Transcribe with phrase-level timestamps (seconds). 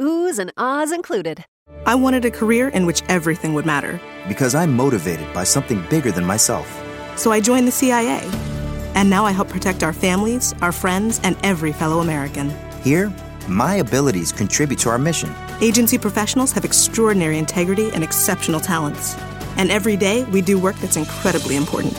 [0.00, 1.44] Oohs and ahs included.
[1.86, 4.00] I wanted a career in which everything would matter.
[4.26, 6.66] Because I'm motivated by something bigger than myself.
[7.16, 8.20] So I joined the CIA.
[8.94, 12.52] And now I help protect our families, our friends, and every fellow American.
[12.82, 13.12] Here,
[13.48, 15.32] my abilities contribute to our mission.
[15.60, 19.14] Agency professionals have extraordinary integrity and exceptional talents.
[19.56, 21.96] And every day, we do work that's incredibly important.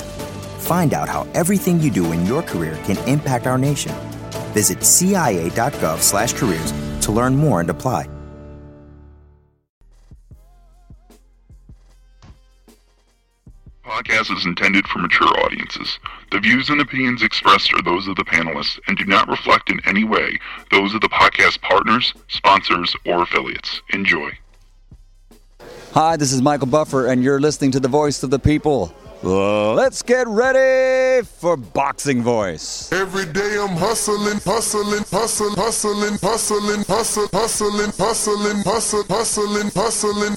[0.59, 3.93] Find out how everything you do in your career can impact our nation.
[4.53, 6.73] Visit cia.gov/careers
[7.05, 8.07] to learn more and apply.
[13.85, 15.99] Podcast is intended for mature audiences.
[16.31, 19.79] The views and opinions expressed are those of the panelists and do not reflect in
[19.85, 20.39] any way
[20.71, 23.81] those of the podcast partners, sponsors, or affiliates.
[23.93, 24.31] Enjoy.
[25.93, 28.95] Hi, this is Michael Buffer, and you're listening to the voice of the people.
[29.23, 32.91] Let's get ready for Boxing Voice.
[32.91, 40.35] Every day I'm hustling, hustling, hustling, hustling, hustling, hustling, hustling, hustling, hustling, hustling, hustling.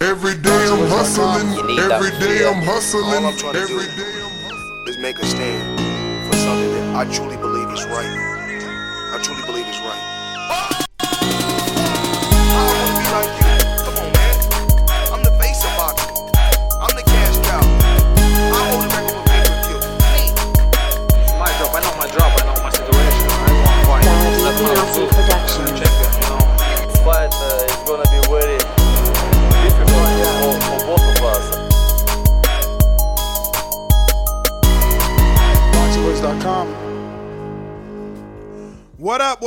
[0.00, 1.48] Every day I'm hustling,
[1.80, 4.86] every day I'm hustling, All I'm trying to do every day I'm hustling.
[4.86, 8.06] is make a stand for something that I truly believe is right.
[8.06, 10.14] I truly believe is right.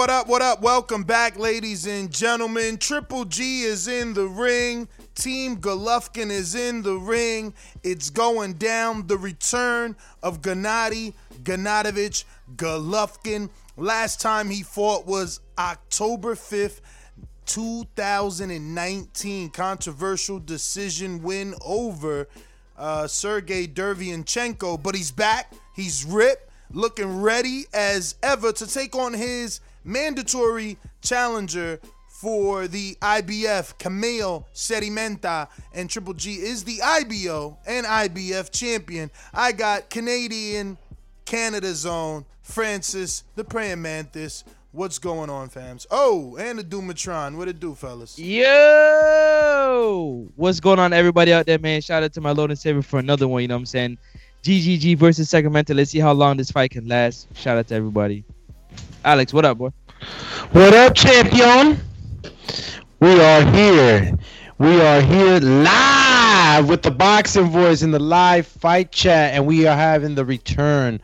[0.01, 0.63] What up, what up.
[0.63, 2.79] Welcome back, ladies and gentlemen.
[2.79, 4.87] Triple G is in the ring.
[5.13, 7.53] Team Golovkin is in the ring.
[7.83, 9.05] It's going down.
[9.05, 11.13] The return of Gennady
[11.43, 12.23] Gennadovich
[12.55, 13.51] Golovkin.
[13.77, 16.81] Last time he fought was October 5th,
[17.45, 19.51] 2019.
[19.51, 22.27] Controversial decision win over
[22.75, 25.53] uh, Sergey Derevyanchenko, but he's back.
[25.75, 33.77] He's ripped, looking ready as ever to take on his mandatory challenger for the IBF,
[33.79, 39.09] Kamil Sedimenta, and Triple G is the IBO and IBF champion.
[39.33, 40.77] I got Canadian
[41.25, 44.43] Canada Zone, Francis, the Praying Mantis.
[44.71, 45.85] What's going on, fams?
[45.91, 47.35] Oh, and the Doomatron.
[47.37, 48.19] What it do, fellas?
[48.19, 49.47] Yo,
[50.35, 51.81] what's going on, everybody out there, man?
[51.81, 53.41] Shout out to my Lord and Savior for another one.
[53.41, 53.97] You know what I'm saying?
[54.43, 55.73] GGG versus Sacramento.
[55.73, 57.27] Let's see how long this fight can last.
[57.35, 58.23] Shout out to everybody.
[59.03, 59.71] Alex, what up, boy?
[60.51, 61.79] What up, champion?
[62.99, 64.15] We are here.
[64.59, 69.65] We are here live with the boxing voice in the live fight chat, and we
[69.65, 71.01] are having the return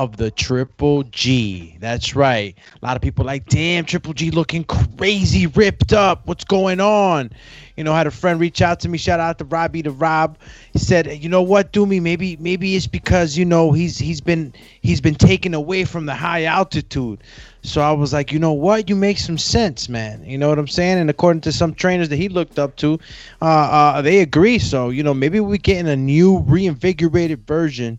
[0.00, 1.76] of the Triple G.
[1.78, 2.56] That's right.
[2.80, 6.26] A lot of people like, damn, Triple G looking crazy ripped up.
[6.26, 7.30] What's going on?
[7.76, 8.96] You know, I had a friend reach out to me.
[8.96, 10.38] Shout out to Robbie to Rob.
[10.72, 12.00] He said, you know what, Doomy?
[12.00, 16.14] Maybe maybe it's because you know he's he's been he's been taken away from the
[16.14, 17.22] high altitude.
[17.62, 18.88] So I was like, you know what?
[18.88, 20.24] You make some sense, man.
[20.24, 20.96] You know what I'm saying?
[20.96, 22.98] And according to some trainers that he looked up to,
[23.42, 24.58] uh, uh, they agree.
[24.58, 27.98] So you know, maybe we're getting a new reinvigorated version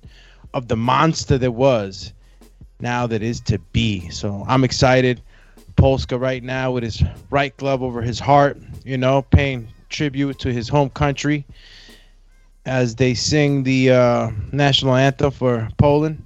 [0.53, 2.13] of the monster that was
[2.79, 4.09] now that is to be.
[4.09, 5.21] So I'm excited.
[5.75, 10.51] Polska right now with his right glove over his heart, you know, paying tribute to
[10.53, 11.45] his home country
[12.65, 16.21] as they sing the uh, national anthem for Poland.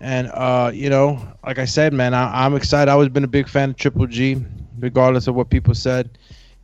[0.00, 2.90] And uh, you know, like I said, man, I, I'm excited.
[2.90, 4.36] I always been a big fan of Triple G,
[4.78, 6.10] regardless of what people said.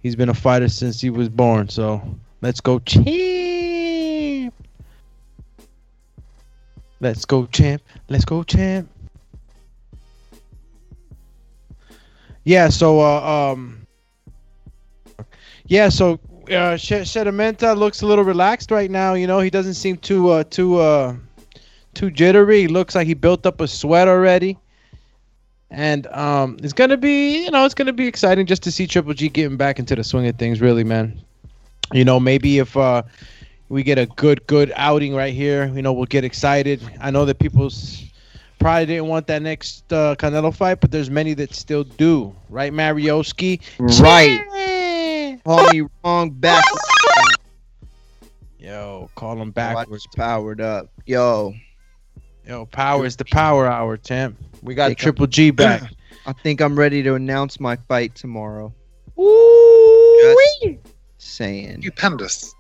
[0.02, 1.68] He's been a fighter since he was born.
[1.68, 2.00] So
[2.42, 3.33] let's go, champ.
[7.04, 7.82] Let's go, champ.
[8.08, 8.88] Let's go, champ.
[12.44, 12.70] Yeah.
[12.70, 13.86] So, uh, um,
[15.66, 15.90] yeah.
[15.90, 16.14] So,
[16.48, 19.12] uh, Sedimenta looks a little relaxed right now.
[19.12, 21.14] You know, he doesn't seem too, uh, too, uh,
[21.92, 22.62] too jittery.
[22.62, 24.58] He looks like he built up a sweat already.
[25.70, 29.12] And um, it's gonna be, you know, it's gonna be exciting just to see Triple
[29.12, 31.20] G getting back into the swing of things, really, man.
[31.92, 33.02] You know, maybe if uh,
[33.68, 36.80] we get a good, good outing right here, you know, we'll get excited.
[37.00, 37.70] I know that people
[38.58, 42.72] probably didn't want that next uh, Canelo fight, but there's many that still do, right,
[42.72, 43.60] Marioski?
[43.78, 44.40] Right.
[44.54, 45.36] Yeah.
[45.44, 46.64] Call me wrong back.
[48.58, 50.06] Yo, call him Watch backwards.
[50.16, 50.88] powered up.
[51.06, 51.54] Yo,
[52.46, 54.36] Yo, power is the power hour, champ.
[54.62, 55.82] We got Think Triple G back.
[56.26, 58.72] I think I'm ready to announce my fight tomorrow.
[59.18, 60.78] Ooh, Just
[61.18, 61.82] saying.
[61.82, 62.54] Stupendous.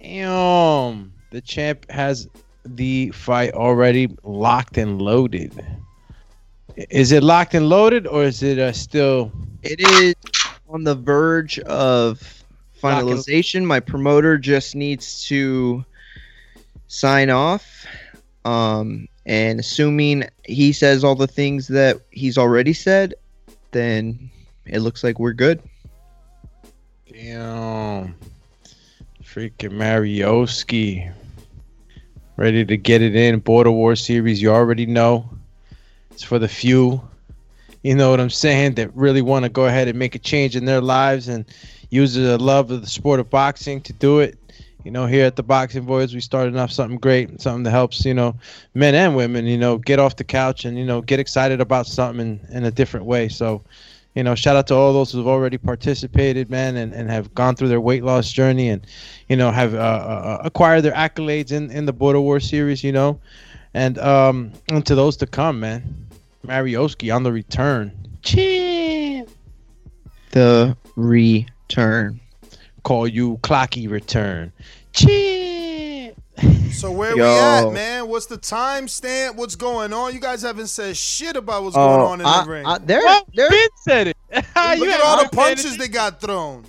[0.00, 1.12] Damn.
[1.30, 2.28] The champ has
[2.64, 5.64] the fight already locked and loaded.
[6.76, 9.32] Is it locked and loaded or is it uh, still?
[9.62, 10.14] It is
[10.68, 12.44] on the verge of
[12.82, 13.64] finalization.
[13.64, 15.84] My promoter just needs to
[16.88, 17.86] sign off.
[18.44, 23.14] Um, and assuming he says all the things that he's already said,
[23.70, 24.30] then
[24.66, 25.62] it looks like we're good.
[27.12, 28.14] Damn.
[29.32, 31.12] Freaking Marioski.
[32.36, 33.38] Ready to get it in.
[33.38, 35.30] Border War series, you already know.
[36.10, 37.00] It's for the few.
[37.84, 38.74] You know what I'm saying?
[38.74, 41.44] That really want to go ahead and make a change in their lives and
[41.90, 44.36] use the love of the sport of boxing to do it.
[44.82, 48.04] You know, here at the Boxing Boys, we started off something great, something that helps,
[48.04, 48.34] you know,
[48.74, 51.86] men and women, you know, get off the couch and, you know, get excited about
[51.86, 53.28] something in, in a different way.
[53.28, 53.62] So,
[54.14, 57.54] you know, shout out to all those who've already participated, man, and, and have gone
[57.54, 58.84] through their weight loss journey and,
[59.28, 62.92] you know, have uh, uh, acquired their accolades in, in the Border War series, you
[62.92, 63.20] know,
[63.74, 66.06] and um, and to those to come, man.
[66.44, 67.92] Marioski on the return.
[68.22, 69.28] Champ.
[70.30, 72.20] The return.
[72.82, 74.52] Call you Clocky return.
[74.92, 75.79] Champ.
[76.72, 78.08] So where we at, man?
[78.08, 79.34] What's the timestamp?
[79.36, 80.14] What's going on?
[80.14, 82.66] You guys haven't said shit about what's Oh, going on in I- the ring.
[82.66, 84.16] I- there, Well, there, Ben said it.
[84.32, 86.64] Look You at all the not paying punches they got thrown.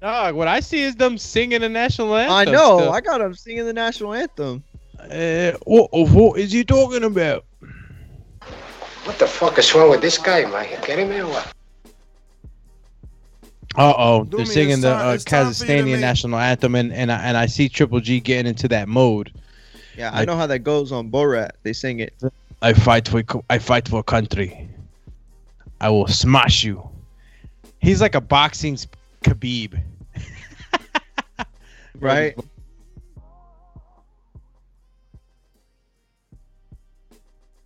[0.00, 2.34] Dog, what I see is them singing the national anthem.
[2.36, 2.78] I know.
[2.78, 2.92] still.
[2.92, 4.62] I got him singing the national anthem.
[4.98, 7.44] Uh, what, what is he talking about?
[9.04, 10.70] What the fuck is wrong with this guy, man?
[10.70, 11.52] You kidding me or what?
[13.78, 16.38] Uh oh, they're singing it's the time- uh, it's time for you to Kazakhstanian national
[16.40, 19.32] anthem, and and I, and I see Triple G getting into that mode.
[19.96, 21.50] Yeah, I I- know how that goes on Borat.
[21.62, 22.12] They sing it.
[22.60, 24.68] I fight for I fight for country.
[25.80, 26.88] I will smash you.
[27.80, 29.80] He's like a boxing sp- Khabib.
[32.00, 32.36] Right?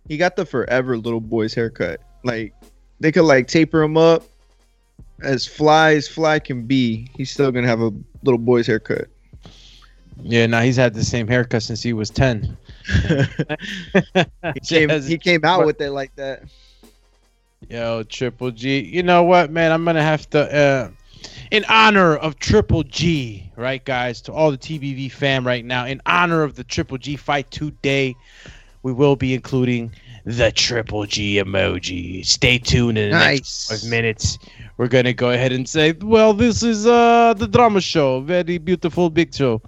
[0.07, 2.01] He got the forever little boy's haircut.
[2.23, 2.53] Like
[2.99, 4.23] they could like taper him up
[5.23, 7.07] as fly as fly can be.
[7.15, 7.91] He's still gonna have a
[8.23, 9.07] little boy's haircut.
[10.21, 12.57] Yeah, now he's had the same haircut since he was ten.
[14.53, 16.43] He came, he came out with it like that.
[17.69, 18.79] Yo, Triple G.
[18.81, 19.71] You know what, man?
[19.71, 20.89] I'm gonna have to, uh,
[21.51, 26.01] in honor of Triple G, right, guys, to all the TBV fam right now, in
[26.05, 28.15] honor of the Triple G fight today,
[28.83, 29.93] we will be including
[30.25, 32.25] the Triple G emoji.
[32.25, 34.39] Stay tuned in the next five minutes.
[34.77, 39.09] We're gonna go ahead and say, well, this is uh the drama show, very beautiful
[39.09, 39.61] big show.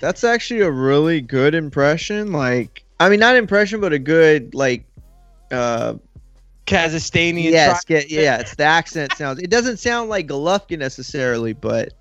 [0.00, 2.32] That's actually a really good impression.
[2.32, 4.84] Like I mean not impression, but a good like
[5.50, 5.94] uh
[6.66, 7.52] Kazakhstanian.
[7.52, 9.40] yes, get, yeah, it's the accent sounds.
[9.40, 11.92] It doesn't sound like Golovkin necessarily, but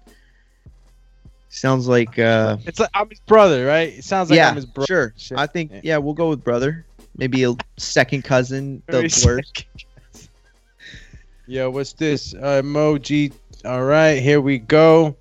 [1.49, 3.89] sounds like uh It's like I'm his brother, right?
[3.89, 4.87] It sounds like yeah, I'm his brother.
[4.87, 5.13] sure.
[5.17, 5.37] Shit.
[5.37, 6.85] I think yeah, we'll go with brother.
[7.17, 9.65] Maybe a second cousin, the Very worst.
[11.47, 12.33] Yo, what's this?
[12.33, 13.31] Uh, emoji.
[13.63, 15.15] All right, here we go.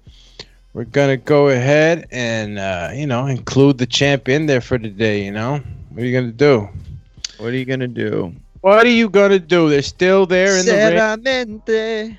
[0.73, 5.25] We're gonna go ahead and uh, you know include the champ in there for today.
[5.25, 5.61] You know,
[5.91, 6.69] what are you gonna do?
[7.39, 8.35] What are you gonna do?
[8.61, 9.69] What are you gonna do?
[9.69, 12.19] They're still there in the ring.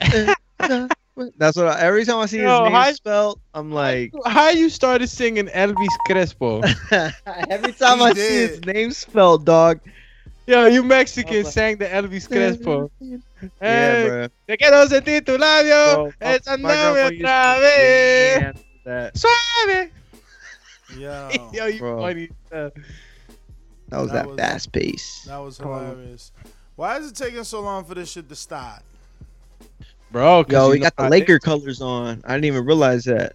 [0.00, 0.90] Seramente.
[1.38, 4.50] That's what I, every time I see his Yo, name hi- spelled, I'm like How
[4.50, 6.60] you started singing Elvis Crespo?
[7.50, 8.16] every time I did.
[8.16, 9.78] see his name spelled, dog.
[10.46, 12.90] Yo, you Mexican I'm like- sang the Elvis Crespo.
[13.00, 13.18] Yeah,
[13.60, 14.28] Hey, bro.
[14.48, 18.64] Te quiero sentir tu labio, Bro, esa my nave grandpa used to otra sing vez.
[18.84, 19.16] that.
[19.16, 19.90] Suave.
[20.98, 22.00] Yo, Yo, you Bro.
[22.00, 22.28] funny.
[22.52, 22.70] uh,
[23.88, 25.24] That was That that, was- fast pace.
[25.28, 26.32] that was hilarious.
[26.76, 28.82] Why is it taking so long for this shit to start?
[30.14, 31.38] Bro, 'cause Yo, you we know got the how Laker is.
[31.40, 32.22] colors on.
[32.24, 33.32] I didn't even realize that.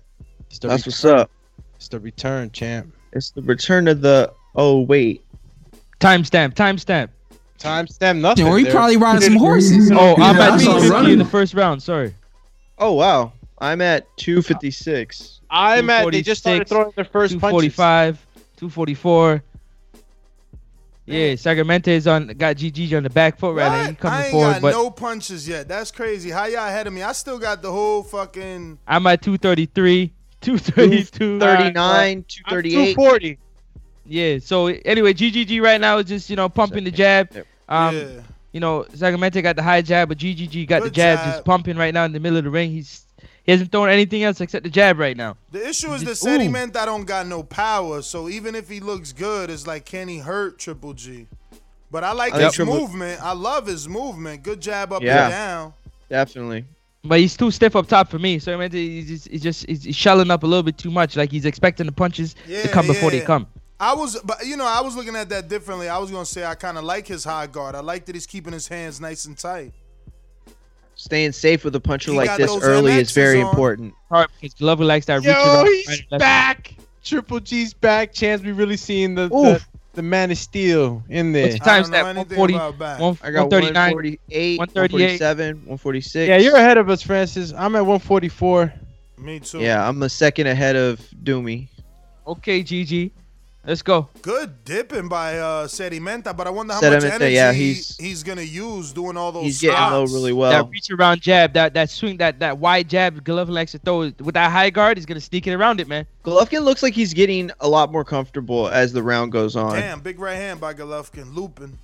[0.49, 1.29] It's the That's what's up.
[1.75, 2.93] It's the return, champ.
[3.11, 4.31] It's the return of the.
[4.55, 5.21] Oh wait,
[5.99, 7.09] Timestamp, timestamp.
[7.59, 8.47] Timestamp nothing.
[8.47, 8.71] Or he there.
[8.71, 9.91] probably riding some horses.
[9.91, 11.11] Oh, I'm Yeah, I at saw him 250 running.
[11.11, 11.83] in the first round.
[11.83, 12.13] Sorry.
[12.77, 15.41] Oh wow, I'm at 256.
[15.51, 16.09] I'm at.
[16.09, 17.75] They just started throwing their first punches.
[17.75, 19.43] 245, 244.
[21.09, 23.81] Yeah, Sacramento is on got GG on the back foot right now.
[23.81, 23.89] What?
[23.89, 25.67] He coming I ain't forward, got but no punches yet.
[25.67, 26.29] That's crazy.
[26.29, 27.01] How y'all ahead of me?
[27.01, 28.77] I still got the whole fucking.
[28.87, 32.93] I'm at 233, 232, 39, 238.
[32.93, 33.37] 240.
[34.05, 34.37] Yeah.
[34.39, 37.35] So anyway, GGG right now is just you know pumping the jab.
[37.67, 38.21] Um, yeah.
[38.51, 41.33] You know, Sacramento got the high jab, but GGG got the jab, jab.
[41.33, 42.71] just pumping right now in the middle of the ring.
[42.71, 43.05] He's
[43.49, 45.35] he hasn't thrown anything else except the jab right now.
[45.51, 46.51] The issue is that Just- Seti ooh.
[46.51, 50.19] Menta don't got no power, so even if he looks good, it's like can he
[50.19, 51.25] hurt Triple G?
[51.91, 53.19] But I like I his Triple- movement.
[53.23, 54.43] I love his movement.
[54.43, 55.23] Good jab up Yeah.
[55.25, 55.73] and down.
[56.09, 56.65] Definitely.
[57.03, 58.37] But he's too stiff up top for me.
[58.39, 61.15] So Sacramento, he's just, he's just he's, he's shelling up a little bit too much.
[61.15, 63.47] Like he's expecting the punches Yeah, to come before they come.
[63.79, 65.87] I was, but you know, I was looking at that differently.
[65.87, 67.73] I was gonna say I kind of like his high guard.
[67.75, 69.71] I like that he's keeping his hands nice and tight.
[70.99, 73.47] Staying safe with a puncher He like this those early is very on.
[73.47, 73.93] important.
[74.09, 75.67] Hard because Glover likes that reach Yo, around.
[75.67, 76.19] he's right and left.
[76.19, 76.75] back.
[77.05, 78.11] Triple G's back.
[78.13, 79.63] Chance we really seeing the, the
[79.93, 81.43] the man of steel in there.
[81.43, 82.99] What's your time don't know 140, about back.
[82.99, 83.73] one- I got 139.
[83.73, 84.59] 148, 138.
[84.59, 86.27] 147, 146.
[86.27, 87.53] Yeah, you're ahead of us, Francis.
[87.53, 88.73] I'm at 144.
[89.19, 89.59] Me too.
[89.59, 91.69] Yeah, I'm a second ahead of Doomy.
[92.27, 93.11] Okay, GG.
[93.65, 94.07] Let's go.
[94.21, 97.97] Good dipping by uh Sedimenta, but I wonder how Sedimenta, much energy yeah, he's, he's-
[97.97, 99.43] he's gonna use doing all those.
[99.43, 100.49] He's getting low really well.
[100.51, 104.11] that reach around jab, that that swing, that that wide jab Golovkin likes to throw
[104.19, 104.97] with that high guard.
[104.97, 106.05] He's gonna sneak it around it, man.
[106.23, 109.73] Golovkin looks like he's getting a lot more comfortable as the round goes on.
[109.75, 111.77] Damn, big right hand by Golovkin, looping.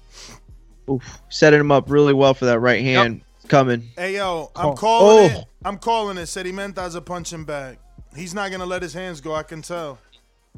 [0.90, 3.90] Oof, setting him up really well for that right hand coming.
[3.98, 5.40] Hey yo, Call- I'm calling Oh.
[5.40, 5.46] it.
[5.66, 6.22] I'm calling it.
[6.28, 7.80] Sedimenta's a punching bag.
[8.16, 9.36] He's not gonna let his hands go.
[9.36, 10.00] I can tell.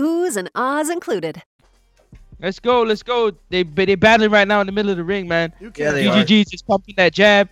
[0.00, 1.42] Oohs and ahs included.
[2.40, 3.32] Let's go, let's go.
[3.50, 5.52] They they battling right now in the middle of the ring, man.
[5.60, 6.24] You can't, they are.
[6.24, 7.48] GGG just pumping that jab.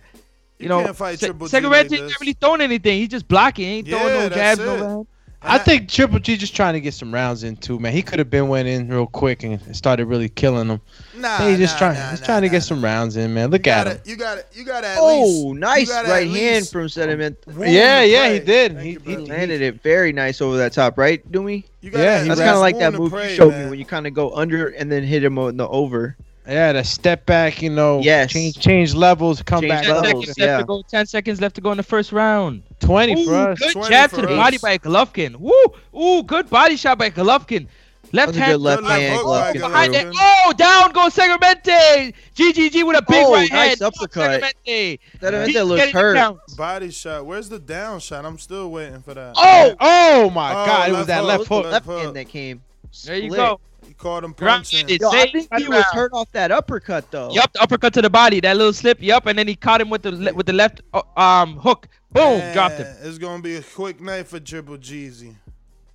[0.57, 2.21] You, You know, can't fight Se- Triple G Sacramento like ain't this.
[2.21, 2.97] really throwing anything.
[2.99, 3.65] He's just blocking.
[3.65, 4.65] He ain't throwing Yeah, no that's jabs, it.
[4.65, 5.07] no round.
[5.41, 7.93] I think Triple G just trying to get some rounds in too, man.
[7.93, 10.81] He could have been went in real quick and started really killing them.
[11.15, 12.63] Nah, He's just nah, trying, nah, he's nah, trying to get nah.
[12.63, 13.49] some rounds in, man.
[13.49, 14.01] Look at gotta, him.
[14.05, 14.47] you got it.
[14.53, 14.97] You got it.
[14.99, 15.59] Oh, least.
[15.59, 17.37] nice right hand from Sediment.
[17.57, 18.77] Yeah, yeah, he did.
[18.79, 21.63] He- you, he- Landed it very nice over that top, right, Doomy?
[21.81, 23.65] You gotta Yeah, at That's kind of like that move prey, you showed man.
[23.65, 26.17] me when you kind of go under and then hit him on the over.
[26.47, 28.31] Yeah, the step back, you know, Yes.
[28.31, 30.03] change change levels, come Change back Ten up.
[30.03, 30.25] levels.
[30.25, 30.45] seconds yeah.
[30.47, 30.81] left to go.
[30.89, 32.63] Ten seconds left to go in the first round.
[32.79, 33.59] 20 Ooh, for us.
[33.59, 34.35] good 20 jab to the us.
[34.35, 35.35] body by Golovkin.
[35.35, 35.53] Woo!
[35.99, 37.67] Ooh, good body shot by Golovkin.
[38.11, 38.51] Left That was a hand.
[38.53, 40.09] good left Good left hand hook glove by get Behind Golovkin.
[40.11, 40.15] it.
[40.19, 42.17] Oh, down goes Sacramento.
[42.35, 43.81] GGG with a big Oh, right nice hand.
[43.83, 44.41] uppercut.
[44.41, 45.03] Sacramento.
[45.21, 46.37] Sediment He's looks hurt.
[46.57, 47.25] Body shot.
[47.25, 48.25] Where's the down shot?
[48.25, 49.33] I'm still waiting for that.
[49.37, 50.89] Oh, oh my Oh, God!
[50.89, 51.27] It was that hook.
[51.27, 51.71] left That hook.
[51.71, 52.63] left hand that came.
[53.05, 53.59] There you go.
[53.99, 54.77] He caught him Ground punching.
[54.79, 55.01] handed.
[55.01, 57.31] Yo, I think he was hurt off that uppercut though.
[57.33, 59.01] Yup, the uppercut to the body, that little slip.
[59.01, 61.87] Yup, and then he caught him with the le- with the left uh, um hook.
[62.11, 62.87] Boom, dropped him.
[63.01, 65.35] It's gonna be a quick night for Triple Jeezy.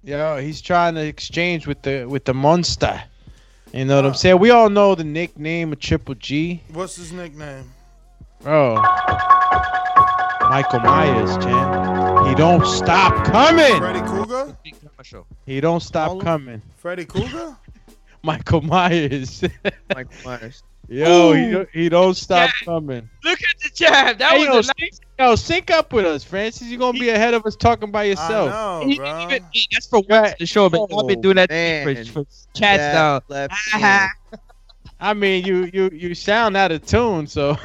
[0.03, 3.03] Yo, he's trying to exchange with the with the monster.
[3.73, 4.09] You know what Uh.
[4.09, 4.39] I'm saying?
[4.39, 7.73] We all know the nickname of Triple G, What's his nickname?
[8.43, 8.75] bro.
[10.51, 12.27] Michael Myers, champ.
[12.29, 13.79] He don't stop coming.
[13.79, 14.55] Freddy Krueger?
[15.47, 16.61] He don't stop coming.
[16.77, 17.57] Freddy Krueger?
[18.25, 19.45] Michael Myers.
[19.93, 20.63] Michael Myers.
[20.89, 22.65] Yo, he don't, he don't stop Yeah.
[22.65, 23.11] coming.
[23.25, 24.19] Look at the jab.
[24.19, 25.01] That Hey, yo, was a nice.
[25.19, 26.69] Yo, sync up with us, Francis.
[26.69, 28.57] You're gonna be ahead of us talking by I yourself.
[28.83, 29.05] know, He bro.
[29.05, 30.37] didn't even, hey, that's for once Right.
[30.39, 31.83] the show, but I've been Oh, doing that man.
[31.83, 32.25] for, for
[32.57, 33.21] chats That now.
[33.29, 34.09] left Ah.
[35.01, 37.57] I mean, you you you sound out of tune, so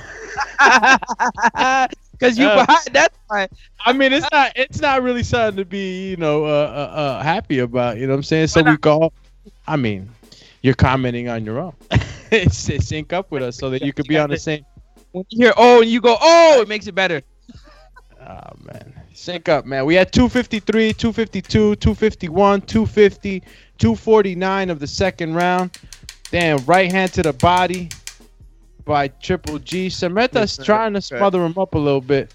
[2.20, 2.66] Cause you Yeah.
[2.66, 2.88] behind.
[2.94, 3.48] That's why.
[3.86, 7.24] I mean, it's not it's not really something to be you know uh, uh, uh
[7.24, 7.98] happy about.
[7.98, 8.48] You know what I'm saying?
[8.48, 8.78] So Why we not?
[8.78, 9.12] go.
[9.68, 10.10] I mean,
[10.62, 11.74] you're commenting on your own.
[12.32, 14.66] it's, it's sync up with us so that you could be on the same.
[15.12, 17.22] When you hear oh and you go oh, it makes it better.
[18.22, 19.86] Oh man, sync up, man.
[19.86, 23.40] We had 253, 252, 251, 250,
[23.78, 25.78] 249 of the second round.
[26.32, 27.90] Damn, right hand to the body
[28.86, 29.90] by Triple G.
[29.90, 32.34] Samantha's Yes, trying to smother him up a little bit.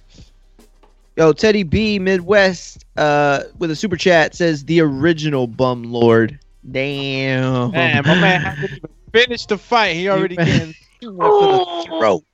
[1.16, 6.40] Yo, Teddy B Midwest uh with a super chat says the original bum lord.
[6.71, 7.71] Damn.
[7.73, 9.94] Man, my man hasn't even finished the fight.
[9.97, 10.75] He already getting
[11.21, 11.85] Oh.
[11.85, 12.25] throat.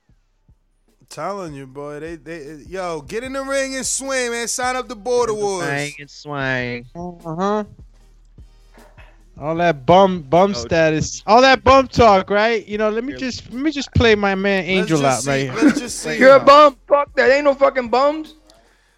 [1.08, 1.98] telling you, boy.
[2.00, 4.46] They they yo get in the ring and swing, man.
[4.48, 5.64] Sign up the Border Wars.
[5.66, 6.86] Swang and swang.
[6.94, 7.64] Uh huh.
[9.40, 12.66] All that bum bum status, all that bum talk, right?
[12.68, 15.50] You know, let me just let me just play my man Angel out just right
[15.50, 15.54] here.
[15.54, 16.18] let's just see.
[16.18, 16.76] You're a bum.
[16.86, 17.30] Fuck that.
[17.30, 18.34] Ain't no fucking bums.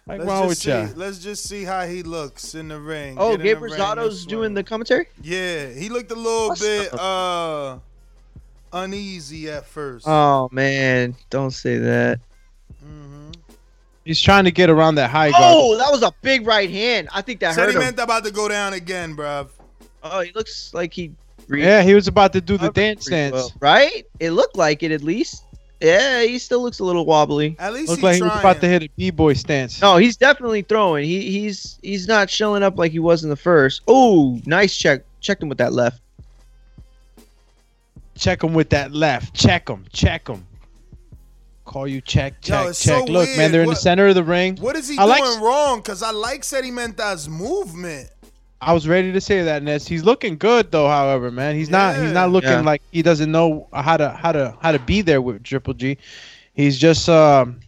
[0.05, 0.87] Like Let's wrong just with ya?
[0.87, 0.93] see.
[0.95, 3.15] Let's just see how he looks in the ring.
[3.17, 4.29] Oh, Get in Gabe the ring Rosado's swing.
[4.29, 5.07] doing the commentary?
[5.21, 7.77] Yeah, he looked a little What's bit uh
[8.73, 10.05] uneasy at first.
[10.07, 12.19] Oh man, don't say that.
[14.05, 15.43] He's trying to get around that high guard.
[15.45, 17.07] Oh, that was a big right hand.
[17.13, 17.79] I think that Said hurt he him.
[17.83, 19.47] meant about to go down again, bruv.
[20.03, 21.13] Oh, he looks like he.
[21.49, 23.31] yeah, he was about to do the dance dance.
[23.33, 24.05] Well, right?
[24.19, 25.45] It looked like it at least.
[25.83, 27.57] Yeah, he still looks a little wobbly.
[27.59, 29.81] At least looks like he was about to hit a b-boy stance.
[29.81, 31.03] No, he's definitely throwing.
[31.05, 33.81] He he's he's not showing up like he was in the first.
[33.87, 35.03] Oh, nice check.
[35.19, 35.99] Checked him with that left.
[38.15, 39.33] Check him with that left.
[39.35, 39.85] Check him.
[39.91, 40.45] Check him.
[41.65, 42.99] Call you check, check, it's check.
[43.07, 43.37] so Look, weird.
[43.37, 44.57] man, they're in the center of the ring.
[44.57, 45.79] What is he I doing like- wrong?
[45.79, 48.09] Because I like Sedimenta's movement.
[48.65, 49.87] I was ready to say that, Ness.
[49.87, 50.87] He's looking good though.
[50.87, 51.95] However, man, he's not.
[51.95, 52.61] He's not looking Yeah.
[52.61, 55.97] like he doesn't know how to how to how to be there with Triple G.
[56.53, 57.07] He's just.
[57.09, 57.59] um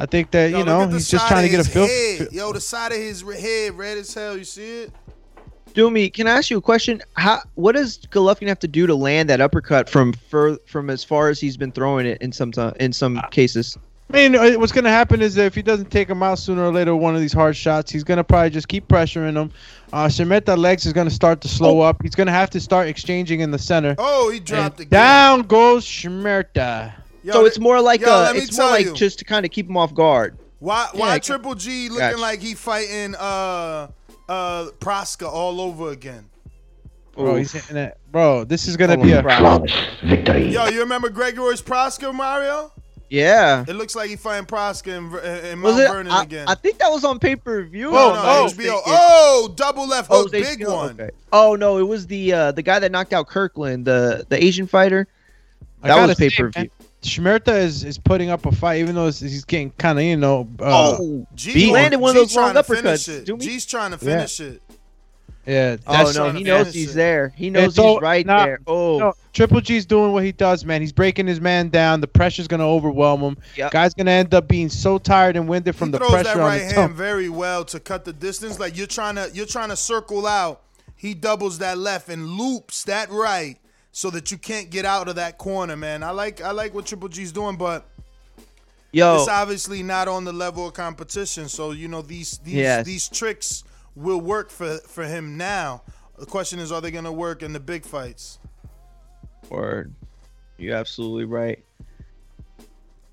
[0.00, 1.84] I think that Yo, you know he's just trying to get a feel.
[1.86, 2.28] head.
[2.32, 4.36] Yo, the side of his head red as hell.
[4.38, 4.92] You see it?
[5.74, 7.02] Doomy, can I ask you a question?
[7.14, 11.02] How what does Golovkin have to do to land that uppercut from fur, from as
[11.02, 13.76] far as he's been throwing it in some ti- in some cases?
[14.10, 16.64] I mean, uh, what's gonna happen is that if he doesn't take him out sooner
[16.64, 19.50] or later, one of these hard shots, he's gonna probably just keep pressuring him.
[19.92, 22.02] Uh, Shemeta legs is gonna start to slow up.
[22.02, 23.94] He's gonna have to start exchanging in the center.
[23.98, 24.88] Oh, he dropped again.
[24.90, 26.94] Down goes Shmerta.
[27.22, 28.94] Yo, so it's more like yo, uh, let me it's more like you.
[28.94, 30.38] just to kind of keep him off guard.
[30.60, 32.16] Why why I- Triple G looking Gotcha.
[32.18, 33.88] like he fighting uh
[34.28, 36.30] uh Proska all over again?
[37.14, 37.98] Bro, he's hitting it.
[38.10, 40.48] Bro, this is gonna Hold be on, a victory.
[40.48, 42.72] Yo, you remember Gregorius Proska, Mario?
[43.10, 43.64] Yeah.
[43.66, 45.88] It looks like he fighting Proska and, Ver- in Was Mount it?
[45.92, 46.48] Vernon I, again.
[46.48, 47.88] I think that was on pay per view.
[47.88, 48.80] oh, no, HBO.
[48.86, 50.74] Oh, double left Oh, hook, it was big HBO?
[50.76, 50.90] one.
[51.00, 51.10] Okay.
[51.32, 54.66] Oh no, it was the uh, the guy that knocked out Kirkland, the the Asian
[54.66, 55.06] fighter.
[55.82, 56.62] I That was pay per view.
[56.62, 56.70] man,
[57.02, 60.16] Shmerta is, is putting up a fight, even though he's, he's getting kind of you
[60.16, 60.48] know.
[60.60, 61.72] Uh, Oh, G beat.
[61.72, 63.38] landed one of those long trying to finish uppercuts, it.
[63.40, 64.16] G's trying to Yeah.
[64.16, 64.60] finish it.
[65.48, 65.76] Yeah.
[65.86, 67.32] Oh that's- no, trying he knows he's there.
[67.34, 68.60] He knows It's all- he's right nah, there.
[68.66, 70.80] Oh, No, Triple G's doing what he does, man.
[70.82, 72.00] He's breaking his man down.
[72.02, 73.36] The pressure's gonna overwhelm him.
[73.56, 73.70] Yep.
[73.72, 76.36] Guy's gonna end up being so tired and winded from he the throws pressure that
[76.36, 76.94] on right his hand tongue.
[76.96, 78.58] very well to cut the distance.
[78.60, 80.62] Like you're trying to you're trying to circle out.
[80.96, 83.56] He doubles that left and loops that right
[83.92, 86.02] so that you can't get out of that corner, man.
[86.02, 87.86] I like I like what Triple G's doing, but
[88.92, 91.48] yo, it's obviously not on the level of competition.
[91.48, 92.84] So you know these these Yes.
[92.86, 93.64] these tricks
[93.98, 95.82] will work for for him now.
[96.18, 98.38] The question is, are they gonna work in the big fights?
[99.50, 99.94] Word.
[100.56, 101.62] You're absolutely right.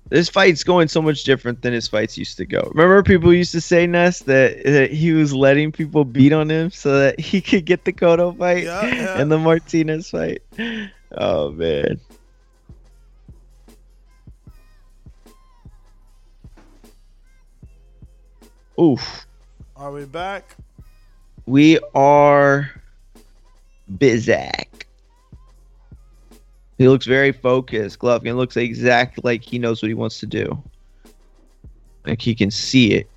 [0.08, 2.70] This fight's going so much different than his fights used to go.
[2.74, 6.70] Remember, people used to say Ness that, that he was letting people beat on him
[6.70, 9.20] so that he could get the Cotto fight Yeah, yeah.
[9.20, 10.42] and the Martinez fight.
[11.12, 12.00] Oh man.
[18.80, 19.26] Oof.
[19.74, 20.56] Are we back?
[21.46, 22.70] We are
[23.98, 24.64] Bizak.
[26.78, 27.98] He looks very focused.
[28.00, 30.62] Golovkin looks exactly like he knows what he wants to do.
[32.06, 33.08] Like he can see it.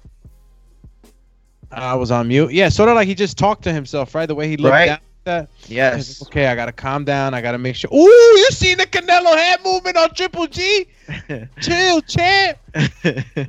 [1.72, 2.52] I was on mute.
[2.54, 4.26] Yeah, sort of like he just talked to himself, right?
[4.26, 4.86] The way he looked Right.
[4.88, 4.96] down.
[4.96, 5.50] at That.
[5.68, 6.22] Yes.
[6.24, 7.34] Okay, I gotta calm down.
[7.34, 7.89] I gotta make sure.
[7.94, 7.98] Ooh,
[8.38, 10.88] you seen the Canelo hand movement on Triple G?
[11.62, 12.58] Chill, champ.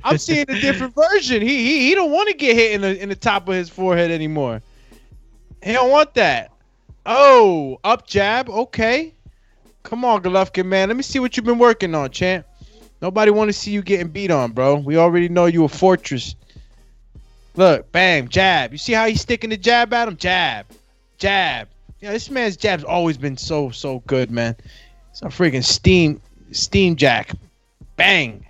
[0.05, 1.40] I'm seeing a different version.
[1.40, 3.71] He he he don't want to get hit in the in the top of his
[3.71, 4.61] forehead anymore.
[5.62, 6.51] He don't want that.
[7.07, 8.49] Oh, up jab.
[8.49, 9.14] Okay.
[9.83, 10.88] Come on, Golovkin, man.
[10.88, 12.46] Let me see what you've been working on, champ.
[13.01, 14.77] Nobody want to see you getting beat on, bro.
[14.77, 16.35] We already know you a fortress.
[17.57, 18.73] Look, bam, jab.
[18.73, 20.16] You see how he's sticking the jab at him?
[20.16, 20.66] Jab,
[21.18, 21.68] jab.
[22.01, 24.57] Yeah, this man's jab's always been so so good, man.
[25.11, 26.20] It's a freaking steam
[26.53, 27.33] steam jack.
[27.96, 28.46] Bang.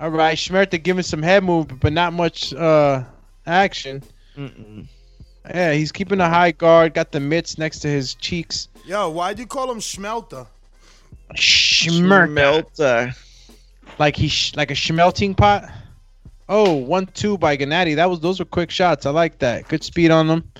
[0.00, 3.04] All right, Schmerta giving some head movement, but not much uh
[3.46, 4.02] action.
[4.36, 4.86] Mm-mm.
[5.48, 6.94] Yeah, he's keeping a high guard.
[6.94, 8.68] Got the mitts next to his cheeks.
[8.84, 10.46] Yo, why'd you call him Schmelter?
[11.34, 12.28] Schmelter.
[12.28, 13.18] Schmelta.
[13.98, 15.68] Like he sh- like a schmelting pot.
[16.48, 17.96] Oh, one two by Gennady.
[17.96, 19.06] That was those were quick shots.
[19.06, 19.68] I like that.
[19.68, 20.50] Good speed on them.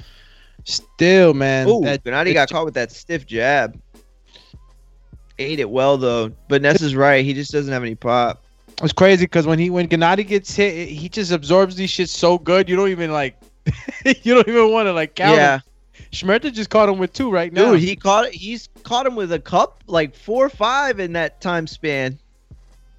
[0.65, 1.69] Still, man.
[1.69, 3.81] Ooh, that, Gennady got caught with that stiff jab.
[5.39, 6.33] Ate it well though.
[6.49, 7.25] But Ness is right.
[7.25, 8.43] He just doesn't have any pop.
[8.83, 12.39] It's crazy because when he when Gennady gets hit, he just absorbs these shit so
[12.39, 12.69] good.
[12.69, 13.37] You don't even like,
[14.23, 15.37] you don't even want to like count.
[15.37, 15.57] Yeah.
[15.57, 15.63] him.
[16.13, 17.73] Schmerter just caught him with two right now.
[17.73, 21.41] Dude, he caught he's caught him with a cup like four or five in that
[21.41, 22.19] time span.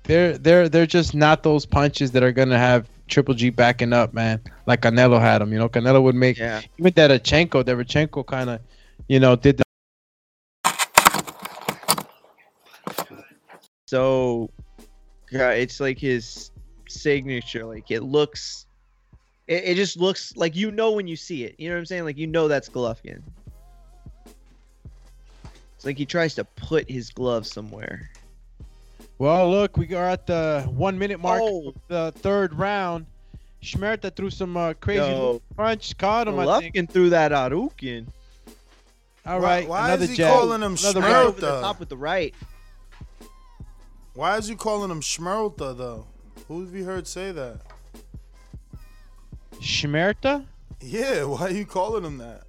[0.04, 4.14] they're they're they're just not those punches that are gonna have Triple G backing up,
[4.14, 4.40] man.
[4.68, 5.52] Like Canelo had him.
[5.54, 6.62] You know, Canelo would make Yeah.
[6.78, 7.64] even Derevchenko.
[7.64, 8.60] Derevchenko kind of,
[9.08, 9.64] you know, did the
[13.88, 14.50] So
[15.32, 16.52] yeah, it's like his
[16.88, 17.66] signature.
[17.66, 18.66] Like it looks
[19.50, 21.56] it, it just looks like you know when you see it.
[21.58, 22.06] You know what I'm saying?
[22.06, 23.22] Like you know that's Golovkin.
[25.76, 28.10] It's like he tries to put his glove somewhere.
[29.18, 33.06] Well, look, we are at the one minute mark of the third round.
[33.62, 35.08] Schmerta threw some uh, crazy Yo.
[35.10, 36.40] little punch, caught him.
[36.40, 36.76] I think.
[36.76, 38.08] Golovkin threw that Arukin.
[39.26, 40.34] All Why- why another is he jab.
[40.34, 41.04] calling him another Schmerta?
[41.04, 41.26] right.
[41.26, 42.34] Over the top with the right.
[44.14, 46.08] Why is you calling him Schmerta though?
[46.48, 47.62] Who have you heard say that?
[49.62, 50.46] Schmerta?
[50.82, 52.44] Yeah, why are you calling him that?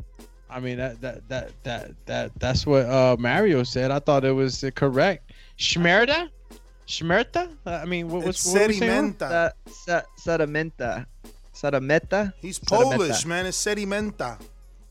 [0.49, 3.91] I mean that that that that that that's what uh, Mario said.
[3.91, 5.31] I thought it was uh, correct.
[5.59, 6.29] Schmerta?
[6.89, 7.51] Schmerta?
[7.65, 9.15] Uh, I mean, what, what's It's what are we saying?
[9.15, 9.53] sedimenta.
[9.69, 11.07] Sa- sa- Sedimenta.
[11.55, 12.33] Sedimenta?
[12.41, 13.47] He's Polish, man.
[13.47, 14.41] It's sedimenta.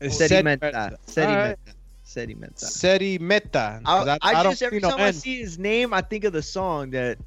[0.00, 0.92] It's Sedimenta.
[0.92, 1.36] All Sedimenta.
[1.36, 1.58] right.
[2.06, 2.64] Sedimenta.
[2.64, 3.84] Sedimenta.
[3.84, 5.12] 'cause I, I, don't just every see no time I N.
[5.12, 7.18] see his name, I think of the song that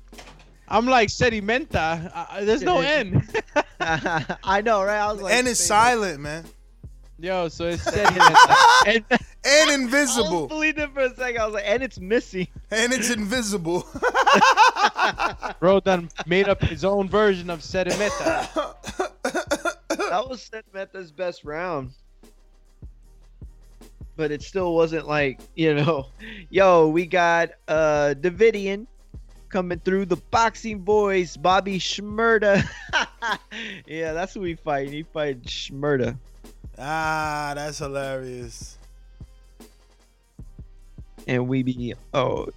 [0.73, 2.11] I'm like sedimenta.
[2.13, 3.25] Uh, there's no N.
[3.79, 4.97] I know, right?
[4.97, 6.45] I was like, and it's silent, man.
[7.19, 8.55] Yo, so it's sedimenta.
[8.87, 9.05] and
[9.45, 10.47] And I invisible.
[10.47, 11.39] believed it for a second.
[11.41, 12.47] I was like, and it's missing.
[12.71, 13.85] And it's invisible.
[15.59, 18.49] Bro done made up his own version of sedimenta.
[19.23, 21.91] that was Sedimenta's best round.
[24.15, 26.07] But it still wasn't like, you know,
[26.49, 28.87] yo, we got uh Davidian
[29.53, 32.67] coming through the boxing boys, Bobby Shmurda.
[33.85, 34.89] yeah, that's who we fight.
[34.89, 36.17] He fight Shmurda.
[36.79, 38.79] ah, that's hilarious.
[41.27, 42.47] And we be oh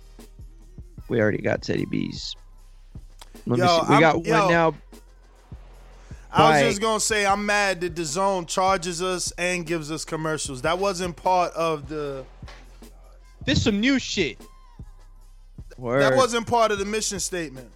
[1.09, 2.35] we already got Teddy B's.
[3.46, 3.88] Let me Yo, see.
[3.88, 4.74] We I'm- got one now.
[6.32, 10.04] I was just gonna say I'm mad that the zone charges us and gives us
[10.04, 10.62] commercials.
[10.62, 12.24] That wasn't part of the.
[13.44, 14.38] This some new shit.
[15.78, 16.00] Word.
[16.00, 17.70] That wasn't part of the mission statement.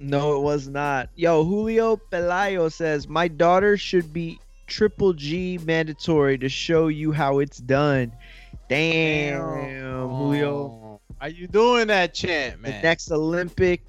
[0.00, 1.08] No, it was not.
[1.14, 7.38] Yo, Julio Pelayo says my daughter should be triple G mandatory to show you how
[7.38, 8.12] it's done.
[8.68, 13.82] Damn, Julio, Are you doing that champ, the next Olympic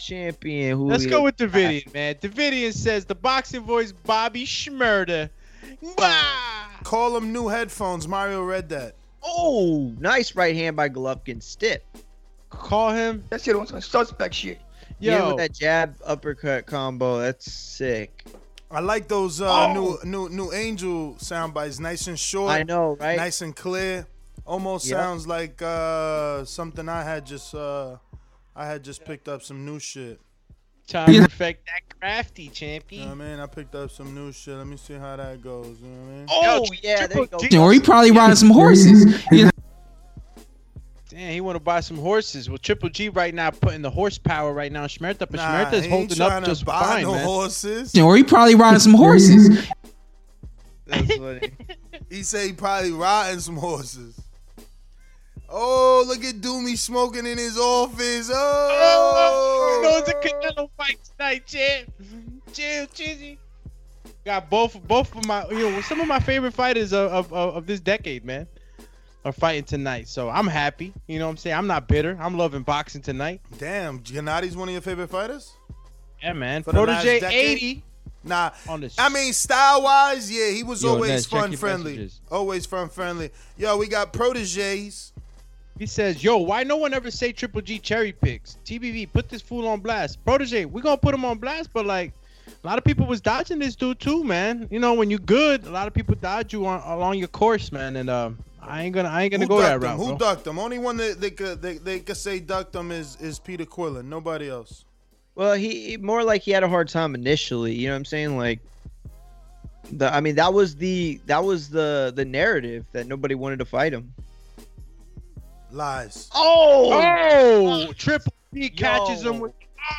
[0.00, 0.76] champion.
[0.76, 0.92] Julio.
[0.92, 2.14] Let's go with Davidian, man.
[2.16, 5.28] Davidian says the boxing voice Bobby Shmurda.
[5.96, 6.66] Bah!
[6.82, 8.08] Call them new headphones.
[8.08, 8.94] Mario read that.
[9.22, 11.42] Oh, nice right hand by Golovkin.
[11.42, 11.84] Stip.
[12.50, 13.24] Call him.
[13.30, 14.60] That shit on some suspect shit.
[14.98, 17.20] Yeah, Yo, with that jab uppercut combo.
[17.20, 18.24] That's sick.
[18.70, 19.72] I like those uh, Oh.
[19.72, 21.78] new new new Angel sound bites.
[21.80, 22.50] Nice and short.
[22.52, 23.16] I know, right?
[23.16, 24.06] Nice and clear.
[24.46, 24.98] Almost Yep.
[24.98, 27.96] sounds like uh, something I had just uh,
[28.54, 30.20] I had just picked up some new shit.
[30.88, 33.08] trying to perfect that crafty You know champion.
[33.08, 33.40] what I mean?
[33.40, 34.54] I picked up some new shit.
[34.56, 35.78] Let me see how that goes.
[35.80, 36.26] You know what I mean?
[36.30, 37.62] Oh, Yo, yeah, there you go.
[37.62, 39.22] Or he probably riding some horses.
[39.30, 39.49] You know,
[41.10, 42.48] Damn, he want to buy some horses.
[42.48, 44.86] Well, Triple G right now putting the horsepower right now.
[44.86, 47.12] Schmerta, but Nah, Schmerta is he ain't holding up trying just to buy fine, no
[47.14, 47.24] man.
[47.24, 47.98] horses.
[47.98, 49.68] or he probably riding some horses.
[50.86, 51.52] That's funny.
[52.08, 54.20] He said he probably riding some horses.
[55.48, 58.30] Oh, look at Doomy smoking in his office.
[58.32, 61.92] Oh, Oh, you know it's a Canelo fight tonight, champ.
[62.52, 63.36] Chill, Chizzy.
[64.24, 67.56] Got both, both of my, you know, some of my favorite fighters of, of, of,
[67.56, 68.46] of this decade, man,
[69.24, 70.08] are fighting tonight.
[70.08, 70.92] So I'm happy.
[71.06, 71.56] You know what I'm saying?
[71.56, 72.16] I'm not bitter.
[72.20, 73.40] I'm loving boxing tonight.
[73.58, 75.52] Damn, Gennadi's one of your favorite fighters?
[76.22, 76.62] Yeah, man.
[76.62, 77.82] For Protege 80
[78.22, 81.92] Nah, on the I mean style wise, yeah, he was Yo, always Nez, fun friendly.
[81.92, 82.20] messages.
[82.30, 83.30] Always fun friendly.
[83.56, 85.12] Yo, we got proteges.
[85.78, 88.58] He says, "Yo, why no one ever say Triple G cherry picks?
[88.66, 90.22] TBV, put this fool on blast.
[90.26, 92.12] Protege, we gonna put him on blast, but like,
[92.62, 94.68] a lot of people was dodging this dude too, man.
[94.70, 97.72] You know, when you good, a lot of people dodge you on, along your course,
[97.72, 97.96] man.
[97.96, 99.90] And um, I ain't gonna, I ain't gonna Who go that ducked him?
[99.90, 100.16] route, Who bro.
[100.18, 100.58] ducked him?
[100.58, 104.04] Only one that they could they, they could say ducked him is is Peter Quillin.
[104.06, 104.84] Nobody else.
[105.34, 107.74] Well, he he- more like he had a hard time initially.
[107.74, 108.36] You know what I'm saying?
[108.36, 108.60] Like
[109.92, 113.64] the I mean that was the that was the the narrative that nobody wanted to
[113.64, 114.12] fight him.
[115.72, 116.28] Lies.
[116.34, 116.90] Oh,
[117.88, 119.52] Oh, Triple G catches him with.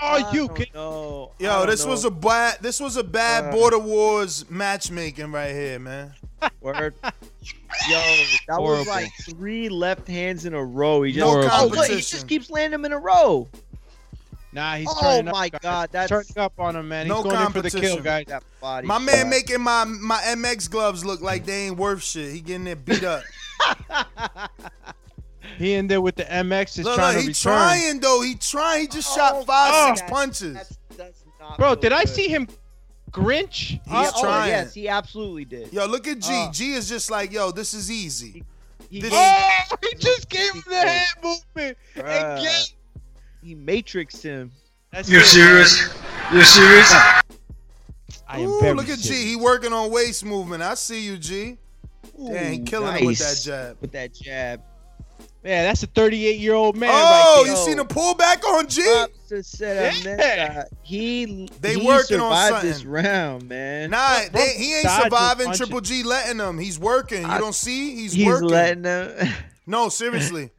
[0.04, 0.68] Oh, you can.
[0.74, 3.52] No, Yo, this was a bad this was a bad Uh.
[3.52, 6.14] border wars matchmaking right here, man.
[6.62, 6.94] word.
[7.90, 7.96] Yo,
[8.48, 8.78] that Horrible.
[8.80, 11.02] was like three left hands in a row.
[11.04, 13.48] He just No oh, look, he just keeps landing them in a row.
[14.54, 15.34] Nah, he's Oh turning up.
[15.34, 15.60] my guys.
[15.62, 17.06] God, He's that's- turning up on him, man.
[17.06, 18.04] He's No going in for the kill, competition.
[18.04, 18.26] guys.
[18.28, 19.04] That body My shot.
[19.06, 22.34] man making my my MX gloves look like they ain't worth shit.
[22.34, 23.24] He getting it beat up.
[25.58, 27.54] He in there with the MX, just Look, trying look, to he return.
[27.54, 28.22] trying though.
[28.22, 28.82] He trying.
[28.82, 29.96] He just shot Oh, five, oh.
[29.96, 30.54] six punches.
[30.54, 32.48] That's, that's not Bro, real did I see him
[33.12, 33.54] Grinch?
[33.54, 34.50] He's Yeah, oh, trying.
[34.50, 35.72] yes, he absolutely did.
[35.74, 36.30] Yo, look at G.
[36.32, 36.52] Uh.
[36.52, 38.44] G is just like, yo, this is easy.
[38.90, 41.78] He, This- Oh, he just gave him the hand movement.
[41.96, 42.40] Bruh.
[42.40, 42.64] Again.
[43.44, 44.52] he matrixed him.
[44.92, 45.82] That's You it, serious?
[46.34, 46.92] You serious?
[46.92, 47.22] man.
[48.28, 49.14] I am Ooh, look at G.
[49.26, 50.64] He working on waist movement.
[50.64, 51.58] I see you, G.
[52.18, 53.78] Damn, he Ooh, killing him with that jab.
[53.82, 54.62] With that jab.
[55.44, 57.54] Yeah, that's a 38 year old man oh, right there.
[57.56, 58.84] Oh, you seen the pullback on G?
[58.84, 59.92] Props to Cedar Yeah.
[59.92, 60.66] Menta.
[60.84, 63.90] He They he working on survived this round, man.
[63.90, 65.54] Nah, Bro, they, he ain't dodging surviving.
[65.54, 66.60] Triple G letting him.
[66.60, 67.24] He's working.
[67.24, 67.96] You I- don't see?
[67.96, 68.50] He's, He's working.
[68.50, 69.34] letting them.
[69.68, 70.50] No, seriously.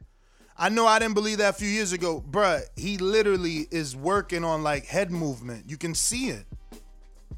[0.57, 2.23] I know I didn't believe that a few years ago.
[2.27, 5.69] Bruh, he literally is working on like head movement.
[5.69, 6.45] You can see it.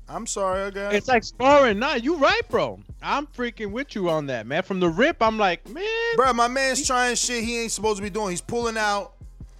[0.07, 1.79] I'm sorry, I got It's like sparring.
[1.79, 2.79] Nah, you right, bro.
[3.01, 4.63] I'm freaking with you on that, man.
[4.63, 5.83] From the rip, I'm like, man.
[6.15, 8.29] Bruh, my man's trying shit he ain't supposed to be doing.
[8.29, 9.13] He's pulling out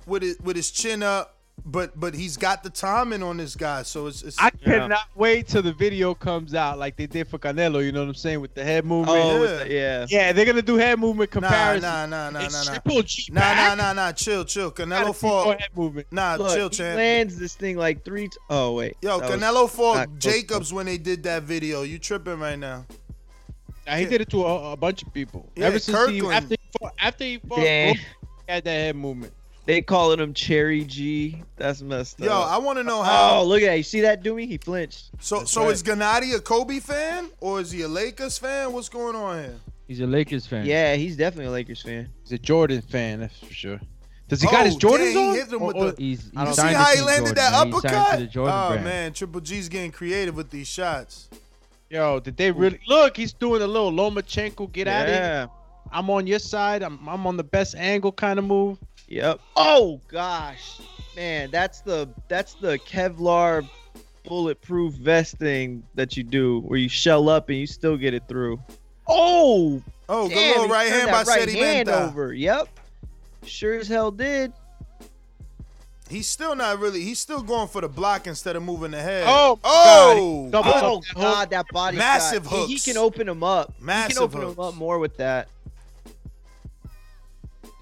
[0.05, 3.84] with it with his chin up, but but he's got the timing on this guy.
[3.84, 7.39] So it's, it's I cannot wait till the video comes out like they did for
[7.39, 7.84] Canelo.
[7.84, 9.18] You know what I'm saying with the head oh, movement.
[9.18, 9.58] oh, Yeah.
[9.63, 10.06] the- yeah.
[10.10, 11.82] yeah, they're gonna do head movement comparison.
[11.89, 12.80] nah, nah, nah, It's nah, nah.
[12.80, 13.78] Triple G Nah, nah, back.
[13.78, 14.12] nah, nah.
[14.12, 14.72] Chill, chill.
[14.72, 15.60] Canelo fought.
[15.60, 16.08] head movement.
[16.12, 16.98] Nah, Look, chill, he champ.
[16.98, 18.28] lands this thing like three.
[18.28, 18.98] T- oh wait.
[19.02, 21.82] Yo, That Canelo fought Jacobs when they did that video.
[21.84, 22.86] You tripping right now?
[23.88, 25.50] Nah, he did it to a, a bunch of people.
[25.56, 27.88] Yeah, Ever since he after he fought, after he fought, Damn.
[27.96, 28.06] Goldberg,
[28.48, 29.34] he had that head movement.
[29.65, 31.41] They calling him Cherry G.
[31.56, 32.47] That's messed Yo, up.
[32.49, 33.39] Yo, I want to know how.
[33.39, 33.78] Oh, look at that.
[33.78, 34.47] You see that, Doomy?
[34.47, 35.10] He flinched.
[35.19, 35.71] So, That's so right.
[35.71, 38.73] is Gennady a Kobe fan or is he a Lakers fan?
[38.73, 39.56] What's going on here?
[39.88, 40.65] He's a Lakers fan.
[40.65, 42.10] Yeah, he's definitely a Lakers fan.
[42.23, 43.80] He's a Jordan fan, that's for sure.
[44.28, 45.34] Does he oh, got his Oh, Jordans dang, on?
[45.34, 47.36] he hit him with or- the- He's, I don't You see how he landed Jordan,
[47.36, 47.65] that man.
[47.67, 48.12] He signed uppercut?
[48.13, 48.84] to the Jordan oh brand.
[48.84, 51.30] man, Triple G's getting creative with these shots.
[51.89, 53.15] Yo, did they really look?
[53.15, 55.49] He's doing a little Lomachenko get out of here.
[55.91, 56.82] I'm on your side.
[56.82, 58.80] I'm I'm on the best angle kind of move.
[59.15, 59.39] Yep.
[59.56, 60.82] Oh gosh,
[61.15, 63.65] man, that's the that's the Kevlar
[64.28, 68.23] bulletproof vest thing that you do, where you shell up and you still get it
[68.28, 68.60] through.
[69.08, 72.10] Oh, Oh, good damn, little right hand by that right Seti hand Menta.
[72.10, 72.34] over.
[72.34, 72.67] Yep.
[73.45, 74.51] Sure as hell did.
[76.10, 76.99] He's still not really.
[77.01, 79.23] He's still going for the block instead of moving the head.
[79.28, 80.17] Oh, oh, God.
[80.17, 80.71] Oh, Double.
[80.73, 82.67] Oh god, that body Massive shot.
[82.67, 83.73] He- He, can open him up.
[83.80, 84.54] he Massive can open hooks.
[84.58, 85.47] him up more with that.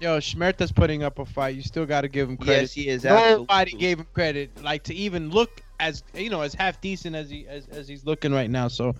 [0.04, 1.56] Yo, Schmerta's putting up a fight.
[1.56, 2.60] You still got to give him credit.
[2.60, 3.04] Yes, he is.
[3.04, 3.78] Nobody absolutely.
[3.78, 7.46] gave him credit, like to even look as you know as half decent as he
[7.48, 8.68] as, as he's looking right now.
[8.68, 8.92] So uh,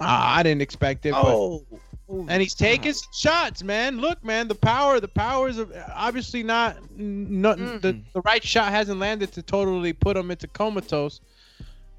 [0.00, 1.12] I didn't expect it.
[1.12, 1.64] but- Oh.
[2.12, 4.00] Oh, and he's taking some shots, man.
[4.00, 8.02] Look, man, the power, the powers of obviously not, not the, Mm.
[8.12, 11.20] the right shot hasn't landed to totally put him into comatose,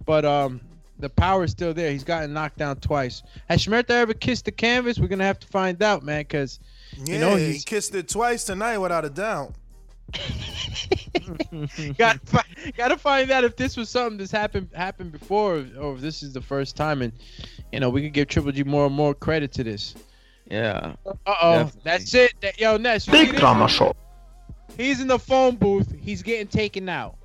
[0.03, 0.59] but um,
[1.01, 1.91] the power is still there.
[1.91, 3.23] He's gotten knocked down twice.
[3.49, 4.99] Has Schmerta ever kissed the canvas?
[4.99, 6.59] We're gonna have to find out, man, because
[7.05, 9.53] Yeah, you know he kissed it twice tonight without a doubt.
[11.97, 12.19] got
[12.75, 16.01] got to find out if this was something that's happened happened before, or, or if
[16.01, 17.13] this is the first time, and
[17.71, 19.95] you know we could give Triple G more and more credit to this.
[20.49, 20.95] Yeah.
[21.05, 22.33] Uh oh, that's it.
[22.41, 23.95] That, yo, Ness, Big drama show.
[24.77, 25.93] He's in the phone booth.
[25.97, 27.15] He's getting taken out.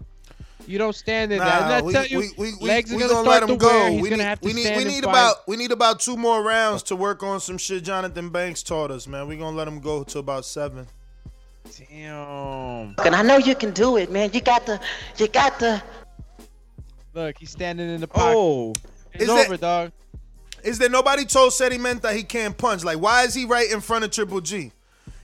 [0.67, 1.47] You don't stand in there.
[1.47, 3.49] Nah, Let's we, tell you, we, we, we, legs we are gonna, gonna, let him
[3.51, 3.59] wear.
[3.59, 3.91] go.
[3.91, 5.11] He's We gonna need, have to we need, stand we and need fight.
[5.11, 8.91] about we need about two more rounds to work on some shit Jonathan Banks taught
[8.91, 9.29] us, man.
[9.29, 10.87] We're gonna let him go to about seven.
[11.91, 12.95] Damn.
[13.05, 14.31] And I know you can do it, man.
[14.33, 14.81] You got the,
[15.19, 15.83] you got the.
[17.15, 18.35] Look, he's standing in the pocket.
[18.37, 18.73] Oh.
[19.13, 19.93] it's Is that- over, dog.
[20.63, 22.83] Is there nobody told Sedimenta he can't punch?
[22.83, 24.73] Like, why is he right in front of Triple G?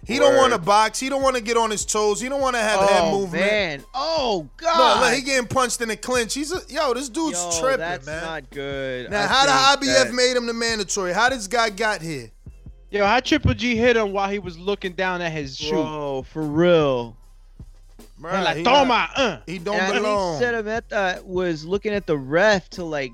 [0.05, 0.99] He don't want to box.
[0.99, 2.21] He don't want to get on his toes.
[2.21, 3.45] He don't want to have head Oh movement.
[3.45, 3.85] man.
[3.95, 5.01] Oh No, god.
[5.01, 6.35] look, he getting punched in the clinch.
[6.35, 6.93] He's a yo.
[6.93, 8.23] This dude's Yo, tripping, that's man.
[8.25, 9.11] not good.
[9.11, 11.13] now, I how the IBF that- made him the mandatory?
[11.13, 12.31] How this guy got here?
[12.91, 15.71] Yo, how Triple G hit him while he was looking down at his shoe?
[15.71, 17.17] Bro, for real.
[18.21, 19.39] Bruh, like, he, toma, uh.
[19.47, 20.39] he don't And I belong.
[20.39, 23.11] think Sedimenta was looking at the ref to like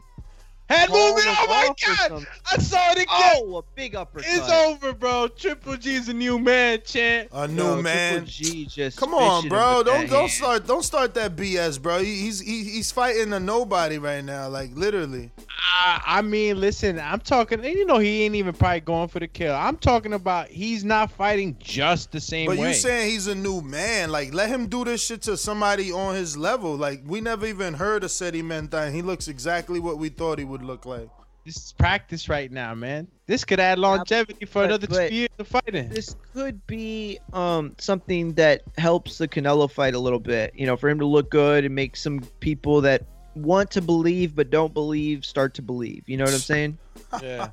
[0.69, 1.37] Head call movement.
[1.41, 2.27] Oh my god.
[2.51, 3.07] I saw it again.
[3.09, 4.29] Oh, a big uppercut.
[4.31, 5.29] it's over, bro.
[5.29, 7.29] Triple G's a new man, champ.
[7.33, 8.27] A new Yo, man.
[8.27, 9.83] Triple G just Come on, bro.
[9.83, 10.31] Don't don't hand.
[10.31, 12.01] start don't start that BS, bro.
[12.01, 15.31] He, he's he, he's fighting a nobody right now, like literally.
[15.71, 17.63] I, I mean, listen, I'm talking.
[17.63, 19.55] You know, he ain't even probably going for the kill.
[19.55, 22.69] I'm talking about he's not fighting just the same But way.
[22.69, 24.11] you saying he's a new man?
[24.11, 26.77] Like let him do this shit to somebody on his level.
[26.77, 30.39] Like we never even heard of Seti Menta, and he looks exactly what we thought
[30.39, 31.09] he would look like.
[31.45, 33.07] this is practice right now, man.
[33.27, 35.89] This could add longevity for but- another but two years of fighting.
[35.91, 40.53] This could be um something that helps the Canelo fight a little bit.
[40.57, 43.03] You know, for him to look good and make some people that
[43.43, 46.03] want to believe but don't believe start to believe.
[46.07, 46.79] You know what I'm saying?
[47.23, 47.49] Yeah.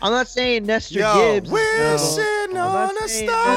[0.00, 1.50] I'm not saying Nestor Yo, Gibbs.
[1.50, 3.56] wishing I'm not on a saying star.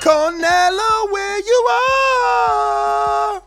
[0.00, 3.42] Canelo, where you are.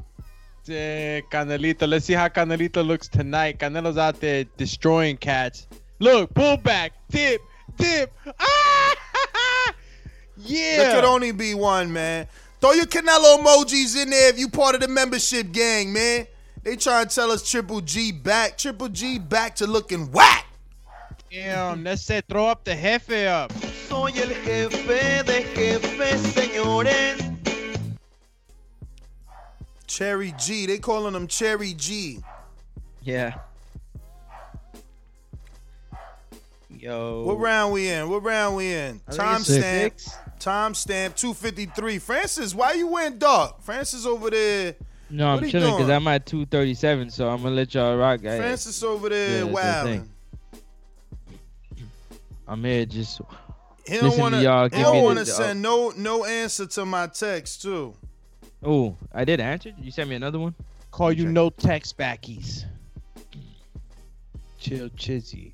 [0.66, 1.88] Yeah, Canelito.
[1.88, 3.60] Let's see how Canelito looks tonight.
[3.60, 5.68] Canelo's out there destroying cats.
[6.00, 7.42] Look, pull back, dip,
[7.78, 8.12] dip.
[8.40, 8.96] Ah!
[10.46, 10.78] Yeah.
[10.78, 12.28] There could only be one, man.
[12.60, 16.28] Throw your Canelo emojis in there if you part of the membership gang, man.
[16.64, 18.58] They trying to tell us Triple G back.
[18.58, 20.46] Triple G back to looking whack.
[21.32, 23.52] Damn, let's say throw up the jefe up.
[23.88, 27.32] Soy el jefe de jefes, señores.
[29.88, 30.68] Cherry G.
[30.68, 32.20] They calling him Cherry G.
[33.02, 33.40] Yeah.
[36.70, 37.24] Yo.
[37.24, 38.10] What round we in?
[38.10, 39.02] What round we in?
[39.08, 41.16] I think it's Timestamp.
[41.16, 42.00] 253.
[42.00, 43.62] Francis, why you went dark?
[43.62, 44.76] Francis over there.
[45.10, 45.90] No, What I'm he chilling because?
[45.90, 48.22] I'm at 237, so I'm gonna let y'all rock.
[48.22, 48.40] guys.
[48.40, 50.10] Francis over there Yeah, that's the wilding.
[52.48, 53.22] I'm here just
[53.88, 54.44] He don't listening want to to.
[54.44, 55.32] y'all He don't want to the.
[55.32, 57.94] Uh, send no no answer to my text too.
[58.64, 59.72] oh, I did answer.
[59.80, 60.56] You sent me another one.
[60.92, 62.66] Call you no text backies.
[64.60, 65.54] Chill chizzy.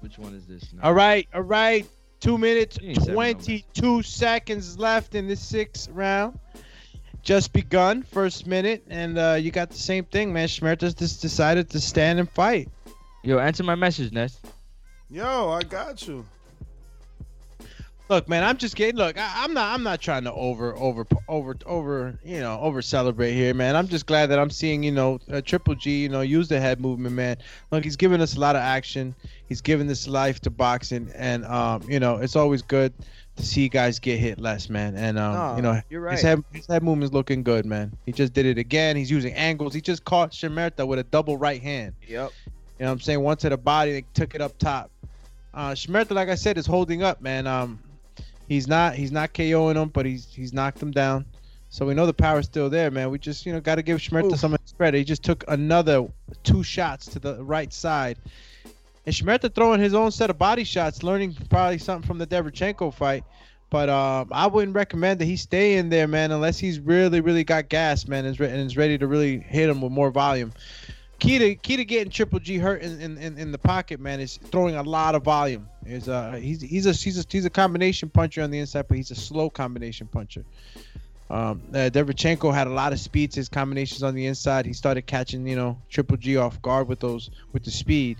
[0.00, 0.72] Which one is this?
[0.72, 0.84] Now?
[0.84, 1.86] All right, all right.
[2.22, 6.38] Two minutes, You ain't said 22 seconds left in the sixth round.
[7.24, 10.46] Just begun, first minute, and uh, you got the same thing, man.
[10.46, 12.68] Schmertes just decided to stand and fight.
[13.24, 14.40] Yo, answer my message, Ness.
[15.10, 16.24] Yo, I got you.
[18.12, 18.96] Look, man, I'm just getting.
[18.96, 19.72] Look, I, I'm not.
[19.72, 22.18] I'm not trying to over, over, over, over.
[22.22, 23.74] You know, over celebrate here, man.
[23.74, 26.60] I'm just glad that I'm seeing, you know, uh, Triple G, you know, use the
[26.60, 27.38] head movement, man.
[27.70, 29.14] Look, he's giving us a lot of action.
[29.48, 32.92] He's giving this life to boxing, and um, you know, it's always good
[33.36, 34.94] to see guys get hit less, man.
[34.94, 37.96] And um, you know, you're his head, his head movement's looking good, man.
[38.04, 38.94] He just did it again.
[38.94, 39.72] He's using angles.
[39.72, 41.94] He just caught Shimerta with a double right hand.
[42.06, 42.10] Yep.
[42.10, 43.20] You know what I'm saying?
[43.22, 44.90] One to the body, they took it up top.
[45.54, 47.46] Uh Schmerta, like I said, is holding up, man.
[47.46, 47.78] Um
[48.52, 51.24] he's not he's not KOing him, but he's he's knocked him down.
[51.70, 53.10] So we know the power's still there, man.
[53.10, 54.98] We just, you know, gotta give Schmerta some credit.
[54.98, 56.06] He just took another
[56.44, 58.18] two shots to the right side.
[59.06, 62.92] And Schmerta throwing his own set of body shots, learning probably something from the Derevyanchenko
[62.92, 63.24] fight.
[63.70, 67.42] But um, I wouldn't recommend that he stay in there, man, unless he's really, really
[67.42, 70.10] got gas, man, and is, re- and is ready to really hit him with more
[70.10, 70.52] volume.
[71.22, 74.18] Key to key to getting Triple G hurt in, in, in, in the pocket, man,
[74.18, 75.68] is throwing a lot of volume.
[75.86, 78.96] Is uh he's he's a he's a he's a combination puncher on the inside, but
[78.96, 80.44] he's a slow combination puncher.
[81.30, 84.66] Um, uh, had a lot of speed to his combinations on the inside.
[84.66, 88.18] He started catching, you know, Triple G off guard with those with the speed.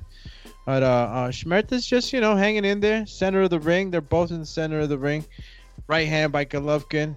[0.64, 3.90] But uh, uh Schmerta's just, you know, hanging in there, center of the ring.
[3.90, 5.24] They're both in the center of the ring.
[5.88, 7.16] Right hand by Golovkin.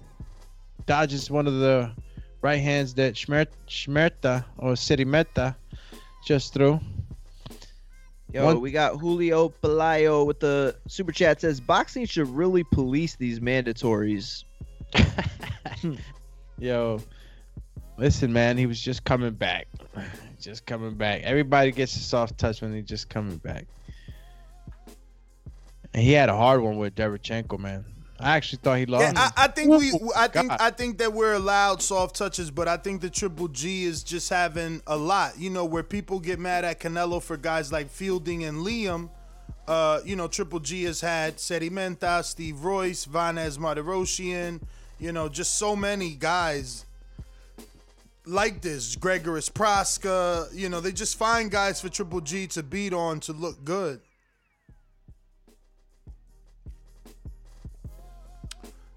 [0.86, 1.92] Dodges one of the
[2.42, 5.54] right hands that Schmer- Schmerta or Sirimeta
[6.26, 6.80] just threw.
[8.32, 13.14] Yo, One- we got Julio Pelayo with the super chat says boxing should really police
[13.16, 14.44] these mandatories.
[16.58, 17.00] Yo,
[17.96, 19.68] listen, man, he was just coming back.
[20.38, 21.22] Just coming back.
[21.22, 23.66] Everybody gets a soft touch when he's just coming back.
[25.94, 27.84] And he had a hard one with Derevyanchenko, man.
[28.18, 29.14] I actually thought he lost.
[29.14, 29.92] Yeah, I, I think we.
[30.16, 30.48] I think.
[30.48, 30.60] God.
[30.60, 34.30] I think that we're allowed soft touches, but I think the Triple G is just
[34.30, 35.38] having a lot.
[35.38, 39.10] You know, where people get mad at Canelo for guys like Fielding and Liam.
[39.68, 44.62] Uh, you know, Triple G has had Sedimenta, Steve Rolls, Vanes Martirosyan.
[44.98, 46.86] You know, just so many guys
[48.24, 48.96] like this.
[48.96, 50.48] Gregoris Praska.
[50.54, 54.00] You know, they just find guys for Triple G to beat on to look good.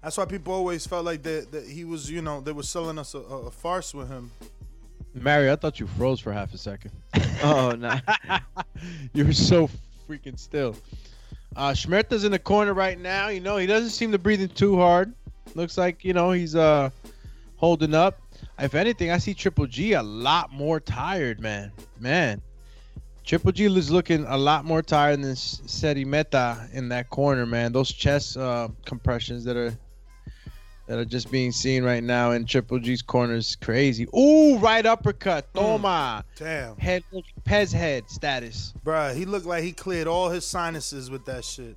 [0.02, 2.98] That's why people always felt like that, that he was, you know, they were selling
[2.98, 4.30] us a, a a farce with him.
[5.12, 6.92] Mary, I thought you froze for half a second.
[7.42, 7.94] Oh no.
[9.14, 9.70] you were so
[10.06, 10.76] freaking still.
[11.56, 13.28] Uh Schmerta's in the corner right now.
[13.28, 15.14] You know, he doesn't seem to be breathing too hard.
[15.54, 16.90] Looks like, you know, he's uh
[17.56, 18.20] holding up.
[18.58, 21.72] If anything, I see Triple G a lot more tired, man.
[21.98, 22.42] Man.
[23.24, 27.46] Triple G is looking a lot more tired than S- Seti Meta in that corner,
[27.46, 27.72] man.
[27.72, 29.72] Those chest uh, compressions that are
[30.90, 33.56] that are just being seen right now in Triple G's corners.
[33.60, 34.08] crazy.
[34.18, 35.46] Ooh, right uppercut.
[35.54, 35.60] Hmm.
[35.60, 36.24] Toma.
[36.34, 36.76] Damn.
[36.78, 37.04] Head
[37.44, 38.74] Pez head status.
[38.84, 41.76] Bruh, he looked like he cleared all his sinuses with that shit.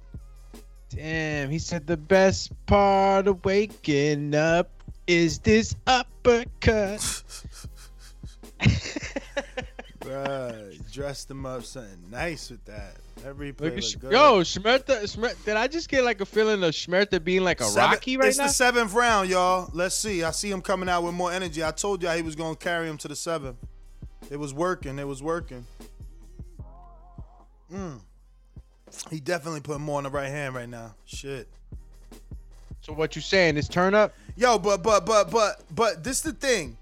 [0.89, 4.71] Damn, he said the best part of waking up
[5.05, 7.23] Is this uppercut?
[10.03, 12.97] Bruh, dressed him up something nice with that.
[13.25, 14.11] Every play Look at Sh- good.
[14.11, 17.65] Yo, Schmerta, Schmerta, did I just get like a feeling of Schmerta being like a
[17.65, 18.29] Seven- Rocky right now?
[18.29, 18.47] it's now?
[18.47, 19.69] the seventh round, y'all.
[19.73, 20.23] Let's see.
[20.23, 21.63] I see him coming out with more energy.
[21.63, 23.57] I told y'all he was gonna carry him to the seventh.
[24.29, 24.99] It was working.
[24.99, 25.65] It was working.
[27.71, 28.01] Mm.
[29.09, 30.95] He definitely put more on the right hand right now.
[31.05, 31.47] Shit.
[32.81, 34.13] So what you saying is turn up?
[34.35, 36.77] Yo, but but but but but this the thing.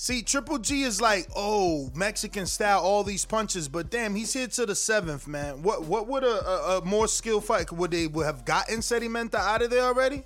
[0.00, 4.46] See, Triple G is like, oh, Mexican style, all these punches, but damn, he's here
[4.46, 5.60] to the seventh, man.
[5.60, 9.34] What what would a, a, a more skilled fight would they would have gotten Sedimenta
[9.34, 10.22] out of there already?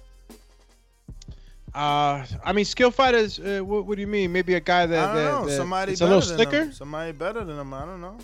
[1.75, 3.39] Uh, I mean, skill fighters.
[3.39, 4.31] Uh, what, what do you mean?
[4.31, 6.65] Maybe a guy that, that, that- Somebody it's a better little than slicker.
[6.65, 6.73] him.
[6.73, 7.73] Somebody better than him.
[7.73, 8.19] I don't know.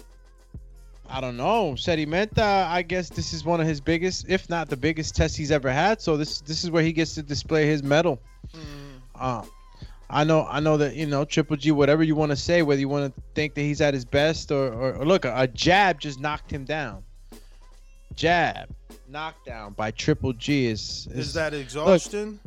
[1.08, 1.72] I don't know.
[1.78, 2.66] Sedimenta.
[2.68, 5.70] I guess this is one of his biggest, if not the biggest, test he's ever
[5.70, 6.02] had.
[6.02, 8.20] So this this is where he gets to display his medal.
[9.14, 9.44] Uh,
[10.10, 10.46] I know.
[10.48, 11.70] I know that you know Triple G.
[11.70, 14.50] Whatever you want to say, whether you want to think that he's at his best
[14.50, 17.02] or, or, or look, a, a jab just knocked him down.
[18.14, 18.68] Jab
[19.08, 22.40] knockdown by Triple G is Is that exhaustion?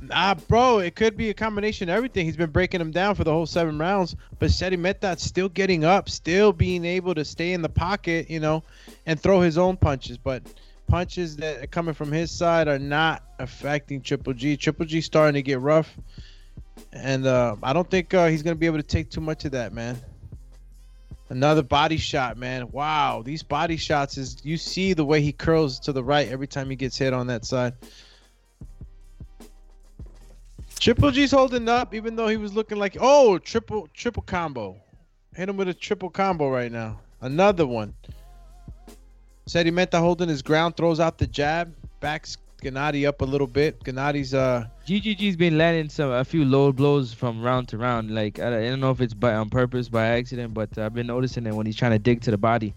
[0.00, 2.26] Nah, bro, it could be a combination of everything.
[2.26, 6.08] He's been breaking him down for the whole seven rounds, but Sedimentat's still getting up,
[6.08, 8.64] still being able to stay in the pocket, you know,
[9.06, 10.18] and throw his own punches.
[10.18, 10.42] But
[10.88, 14.56] punches that are coming from his side are not affecting Triple G.
[14.56, 15.96] Triple G starting to get rough,
[16.92, 19.52] and uh, I don't think uh, he's gonna be able to take too much of
[19.52, 20.00] that, man.
[21.28, 22.70] Another body shot, man.
[22.72, 26.46] Wow, these body shots is you see the way he curls to the right every
[26.46, 27.72] time he gets hit on that side.
[30.78, 34.76] Triple G's holding up, even though he was looking like oh triple triple combo.
[35.34, 37.00] Hit him with a triple combo right now.
[37.22, 37.94] Another one.
[39.46, 43.24] Said he meant Sedimenta holding his ground, throws out the jab, backs Gennady up a
[43.24, 43.82] little bit.
[43.84, 48.14] Gennady's uh GGG's been landing some a few low blows from round to round.
[48.14, 51.06] Like I, I don't know if it's by on purpose, by accident, but I've been
[51.08, 52.74] noticing it when he's trying to dig to the body.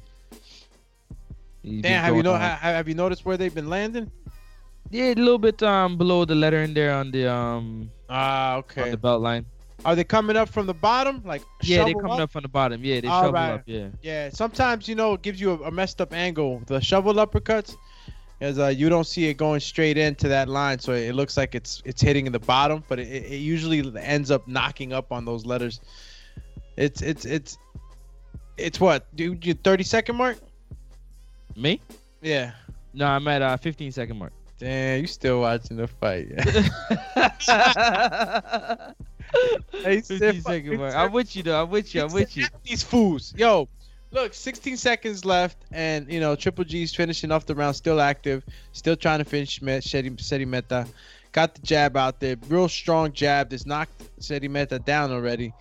[1.64, 2.04] He's damn.
[2.04, 4.12] Have you know uh, ha, have you noticed where they've been landing?
[4.92, 8.84] Yeah, a little bit um below the letter in there on the um ah okay
[8.84, 9.46] on the belt line.
[9.84, 11.22] Are they coming up from the bottom?
[11.26, 12.32] Like Yeah, they're coming up?
[12.32, 12.84] from the bottom.
[12.84, 13.52] Yeah, they All shovel right.
[13.54, 13.64] up.
[13.66, 13.90] Yeah.
[14.02, 16.62] Yeah, sometimes you know it gives you a, a messed up angle.
[16.66, 17.76] The shovel uppercuts,
[18.42, 21.56] as uh, you don't see it going straight into that line, so it looks like
[21.56, 25.26] it's it's hitting in the bottom, but it, it usually ends up knocking up on
[25.26, 25.82] those letters.
[26.78, 27.58] It's it's it's
[28.58, 29.46] it's what dude?
[29.46, 30.38] You thirty second mark?
[31.56, 31.80] Me?
[32.22, 32.52] Yeah.
[32.94, 34.34] No, I'm at uh 15 second mark.
[34.58, 36.28] Damn, you still watching the fight?
[39.72, 40.96] Hey, 15 second mark.
[40.96, 41.64] I'm with you though.
[41.64, 42.04] I'm with you.
[42.04, 42.46] I'm with you.
[42.64, 43.34] These fools.
[43.38, 43.68] Yo,
[44.12, 48.44] look, 16 seconds left, and you know Triple G's finishing off the round, still active,
[48.72, 50.88] still trying to finish Met- Sedi Sedi Meta.
[51.32, 53.50] Got the jab out there, real strong jab.
[53.50, 55.54] That's knocked Sedi Meta down already.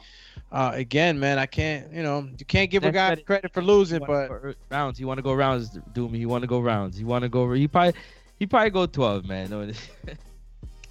[0.53, 4.05] Uh, again, man, I can't, you know, you can't give a guy credit for losing,
[4.07, 4.99] but rounds.
[4.99, 6.15] He want to go rounds, Doom.
[6.15, 6.97] He want to go rounds.
[6.97, 7.51] He want to go.
[7.53, 7.95] He probably
[8.39, 9.75] he probably go 12, man.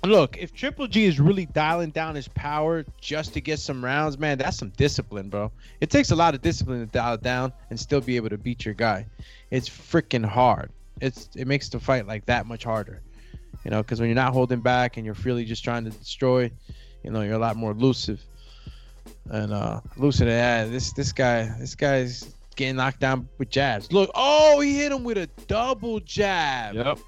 [0.05, 4.17] Look, if Triple G is really dialing down his power just to get some rounds,
[4.17, 5.49] man, that's some discipline, bro.
[5.79, 8.65] It takes a lot of discipline to dial down and still be able to beat
[8.65, 9.05] your guy.
[9.49, 10.71] It's freaking hard.
[10.99, 13.01] It's it makes the fight like that much harder.
[13.63, 16.51] You know, because when you're not holding back and you're really just trying to destroy,
[17.03, 18.21] you know, you're a lot more elusive.
[19.29, 23.89] And uh loosen yeah, this this guy this guy's getting knocked down with jabs.
[23.91, 26.75] Look, oh, he hit him with a double jab.
[26.75, 26.99] Yep.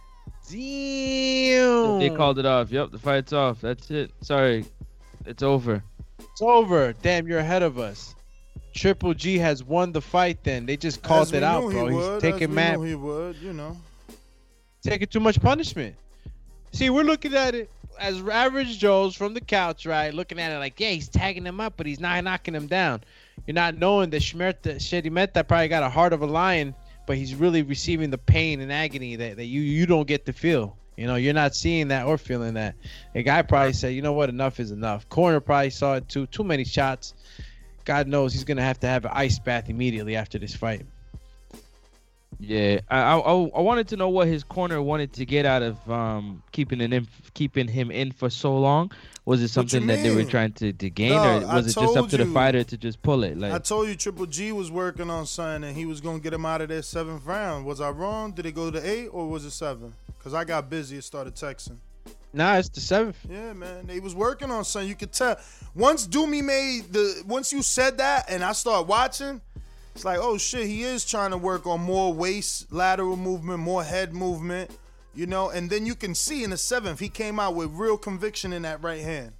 [0.51, 1.99] Damn.
[1.99, 2.71] They called it off.
[2.71, 3.61] Yep, the fight's off.
[3.61, 4.11] That's it.
[4.21, 4.65] Sorry,
[5.25, 5.83] it's over.
[6.19, 6.93] It's over.
[7.01, 8.15] Damn, you're ahead of us.
[8.73, 10.43] Triple G has won the fight.
[10.43, 11.87] Then they just called As it out, bro.
[11.87, 13.77] He He's would, taking as we mad, he would, you know.
[14.83, 15.95] taking too much punishment.
[16.73, 20.13] See, we're looking at it as average Joes from the couch, right?
[20.13, 23.01] Looking at it like, yeah, he's tagging him up, but he's not knocking him down.
[23.47, 26.75] You're not knowing that Shmerta, Shedimeta probably got a heart of a lion,
[27.05, 30.33] but he's really receiving the pain and agony that, that you you don't get to
[30.33, 30.77] feel.
[30.97, 32.75] You know, you're not seeing that or feeling that.
[33.15, 35.07] A guy probably said, you know what, enough is enough.
[35.09, 36.25] Corner probably saw it too.
[36.27, 37.13] Too many shots.
[37.83, 40.85] God knows he's gonna have to have an ice bath immediately after this fight.
[42.39, 45.63] Yeah, I, I I I wanted to know what his corner wanted to get out
[45.63, 48.91] of um keeping in, keeping him in for so long.
[49.25, 51.79] Was it something that they were trying to, to gain, No, or I was it
[51.79, 53.37] just up to the fighter to just pull it?
[53.37, 56.31] Like I told you Triple G was working on something and he was gonna get
[56.31, 57.65] him out of that seventh round.
[57.65, 58.33] Was I wrong?
[58.33, 59.93] Did it go to eight or was it seven?
[60.23, 61.77] Cause I got busy and started texting.
[62.33, 63.17] Nah, it's the seventh.
[63.29, 63.87] Yeah, man.
[63.87, 64.89] They was working on something.
[64.89, 65.37] You could tell.
[65.73, 69.39] Once Doomy made the once you said that and I started watching,
[69.95, 73.83] it's like, oh shit, he is trying to work on more waist lateral movement, more
[73.83, 74.69] head movement.
[75.15, 77.97] You know, and then you can see in the seventh, he came out with real
[77.97, 79.31] conviction in that right hand.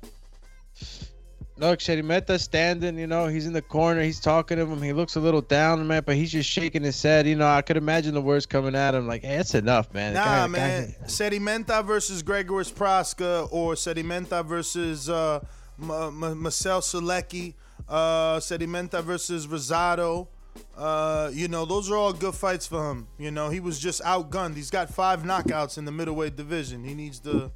[1.57, 4.81] Look, Szeremeta standing, you know, he's in the corner, he's talking to him.
[4.81, 7.25] He looks a little down, man, but he's just shaking his head.
[7.27, 10.13] You know, I could imagine the words coming at him like, hey, that's enough, man.
[10.15, 10.95] Nah, guy- man.
[10.99, 15.39] guy- Sedimenta versus Gregoris Praska or Sedimenta versus uh,
[15.81, 17.53] M- M- Marcel Sulecki.
[17.87, 20.27] Uh, Sedimenta versus Rosado.
[20.75, 23.07] Uh, you know, those are all good fights for him.
[23.17, 24.55] You know, he was just outgunned.
[24.55, 26.83] He's got five knockouts in the middleweight division.
[26.83, 27.51] He needs to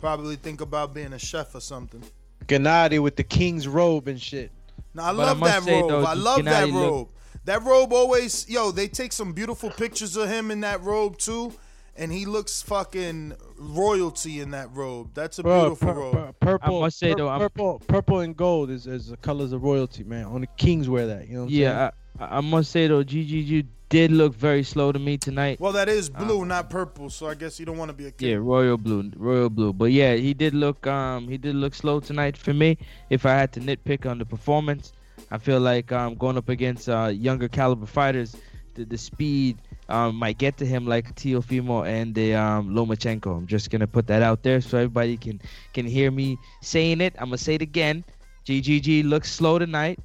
[0.00, 2.02] probably think about being a chef or something.
[2.46, 4.50] Gennady with the king's robe and shit.
[4.92, 5.90] Now, I But love must that say, robe.
[5.90, 7.08] though, I love that Gennady look- robe.
[7.46, 11.52] That robe always, yo, they take some beautiful pictures of him in that robe too,
[11.96, 15.10] and he looks fucking royalty in that robe.
[15.14, 16.14] That's a Bro, beautiful pur- robe.
[16.40, 19.16] pur- purple, I must say, pur- though, I'm- purple, purple and gold is, is the
[19.18, 20.24] colors of royalty, man.
[20.26, 21.28] Only kings wear that.
[21.28, 21.60] You know what I'm saying?
[21.62, 21.90] Yeah,
[22.20, 25.60] I, I must say though, GGG did look very slow to me tonight.
[25.60, 28.10] Well, that is blue, not purple, so I guess you don't want to be a
[28.10, 28.28] king.
[28.30, 29.72] Yeah, royal blue, royal blue.
[29.72, 32.76] But yeah, he did look um he did look slow tonight for me.
[33.10, 34.92] If I had to nitpick on the performance,
[35.30, 38.34] I feel like um going up against uh younger caliber fighters,
[38.74, 39.58] the the speed
[39.88, 43.36] um might get to him like Teofimo and the um Lomachenko.
[43.36, 45.40] I'm just gonna put that out there so everybody can
[45.72, 47.14] can hear me saying it.
[47.18, 48.04] I'm gonna say it again.
[48.46, 49.98] GGG looks slow tonight,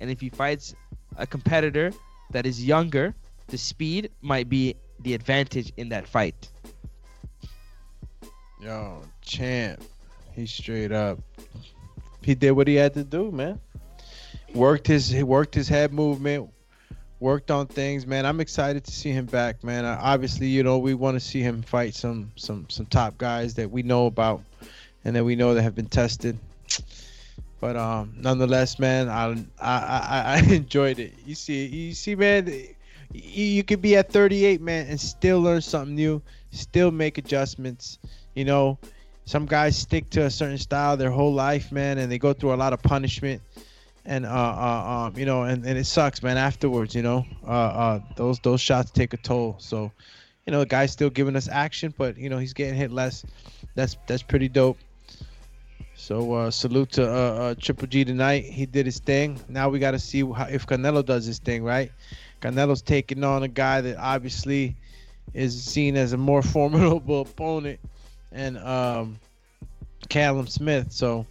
[0.00, 0.74] and if he fights
[1.16, 1.92] a competitor
[2.30, 3.14] that is younger,
[3.48, 6.48] the speed might be the advantage in that fight.
[8.60, 9.82] Yo, champ.
[10.32, 11.18] He straight up.
[12.22, 13.60] He did what he had to do, man.
[14.54, 16.50] Worked his he worked his head movement,
[17.20, 18.26] worked on things, man.
[18.26, 19.84] I'm excited to see him back, man.
[19.84, 23.54] Uh, obviously, you know, we want to see him fight some some some top guys
[23.54, 24.42] that we know about
[25.04, 26.38] and that we know that have been tested.
[27.60, 31.14] But um, nonetheless, man, I I I, I enjoyed it.
[31.26, 32.48] You see, you see, man,
[33.12, 37.98] you, you could be at 38, man, and still learn something new, still make adjustments.
[38.34, 38.78] You know,
[39.26, 42.54] some guys stick to a certain style their whole life, man, and they go through
[42.54, 43.42] a lot of punishment.
[44.06, 46.38] And uh, uh, um, you know, and, and it sucks, man.
[46.38, 49.56] Afterwards, you know, uh, uh, those those shots take a toll.
[49.58, 49.92] So,
[50.46, 53.24] you know, the guy's still giving us action, but you know, he's getting hit less.
[53.74, 54.78] That's that's pretty dope.
[56.00, 58.44] So uh, salute to uh, uh, Triple G tonight.
[58.44, 59.38] He did his thing.
[59.48, 61.92] Now we got to see how, if Canelo does his thing, right?
[62.40, 64.74] Canelo's taking on a guy that obviously
[65.34, 67.78] is seen as a more formidable opponent,
[68.32, 69.20] and um,
[70.08, 70.90] Callum Smith.
[70.90, 71.26] So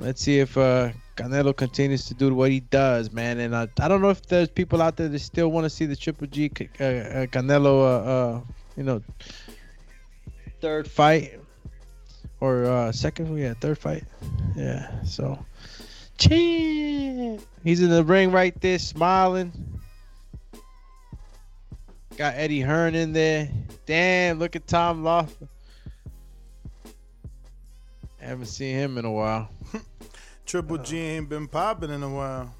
[0.00, 3.38] let's see if uh, Canelo continues to do what he does, man.
[3.38, 5.86] And uh, I don't know if there's people out there that still want to see
[5.86, 8.40] the Triple G uh, uh, Canelo, uh, uh,
[8.76, 9.02] you know,
[10.60, 11.38] third fight
[12.40, 14.04] or uh, second, yeah, third fight,
[14.56, 15.04] yeah.
[15.04, 15.44] So,
[16.18, 17.40] champ.
[17.62, 19.52] He's in the ring right there, smiling.
[22.16, 23.48] Got Eddie Hearn in there.
[23.86, 25.48] Damn, look at Tom Loeffler.
[28.18, 29.50] Haven't seen him in a while.
[30.52, 32.54] Triple G ain't been popping in a while.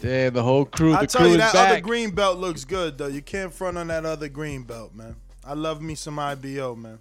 [0.00, 0.94] Damn, the whole crew.
[0.94, 1.70] I the tell crew you is that back.
[1.72, 3.08] other green belt looks good though.
[3.08, 5.16] You can't front on that other green belt, man.
[5.44, 7.00] I love me some IBO, man.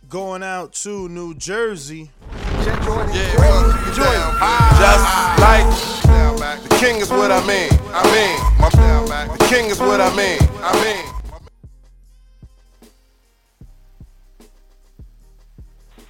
[0.10, 2.12] Going out to New Jersey.
[4.80, 5.06] Just
[5.40, 5.68] like
[6.64, 7.70] the king is what I mean.
[7.94, 8.38] I mean,
[9.38, 10.40] the king is what I mean.
[10.62, 11.06] I mean.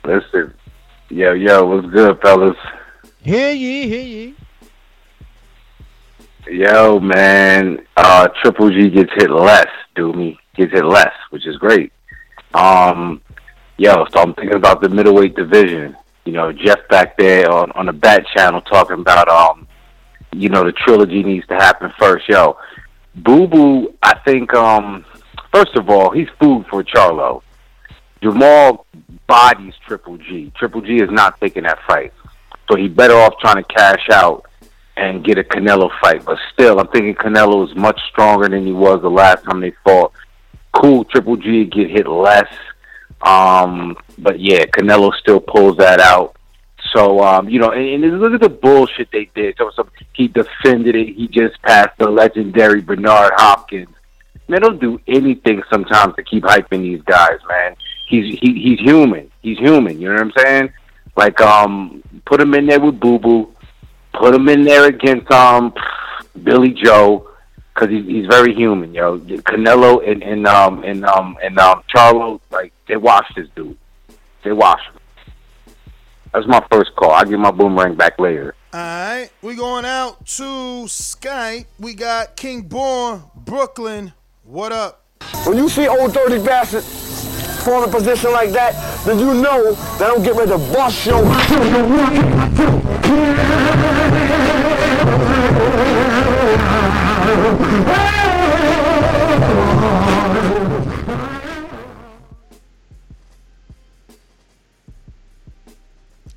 [0.03, 0.53] Listen,
[1.09, 2.57] yo, yo, what's good, fellas?
[3.21, 4.35] Hear ye, hear ye.
[6.47, 11.57] Yo, man, uh, Triple G gets hit less, do me gets hit less, which is
[11.57, 11.91] great.
[12.53, 13.21] Um,
[13.77, 15.95] yo, so I'm thinking about the middleweight division.
[16.29, 19.67] You know, Jeff back there on on the Bat Channel talking about um,
[20.31, 22.29] you know, the trilogy needs to happen first.
[22.29, 22.55] Yo,
[23.15, 25.03] Boo Boo, I think um,
[25.51, 27.41] first of all, he's food for Charlo.
[28.21, 28.85] Jamal
[29.25, 30.51] bodies Triple G.
[30.55, 32.13] Triple G is not taking that fight,
[32.69, 34.45] so he better off trying to cash out
[34.97, 36.23] and get a Canelo fight.
[36.25, 39.73] But still, I'm thinking Canelo is much stronger than he was the last time they
[39.83, 40.11] fought.
[40.75, 42.53] Cool, Triple G get hit less.
[43.21, 46.35] Um, but yeah, Canelo still pulls that out.
[46.93, 49.55] So um, you know, and, and look at the bullshit they did.
[49.57, 51.15] So, so he defended it.
[51.15, 53.89] He just passed the legendary Bernard Hopkins.
[54.47, 57.75] Man, don't do anything sometimes to keep hyping these guys, man.
[58.07, 59.29] He's he, he's human.
[59.41, 59.99] He's human.
[60.01, 60.73] You know what I'm saying?
[61.15, 63.53] Like um, put him in there with Boo Boo.
[64.13, 65.73] Put him in there against um
[66.43, 67.28] Billy Joe
[67.73, 69.19] because he's he's very human, yo.
[69.19, 73.77] Canelo and and um and um and um Charlo like they watch this dude.
[74.43, 75.75] They watch him.
[76.33, 77.11] That's my first call.
[77.11, 78.55] I'll give my boomerang back later.
[78.71, 80.43] All right, we going out to
[80.85, 81.65] Skype.
[81.79, 84.13] We got King Born, Brooklyn.
[84.43, 85.05] What up?
[85.45, 86.83] When you see old dirty bastard
[87.63, 88.73] form a position like that,
[89.05, 91.23] then you know that I'm getting ready to bust your.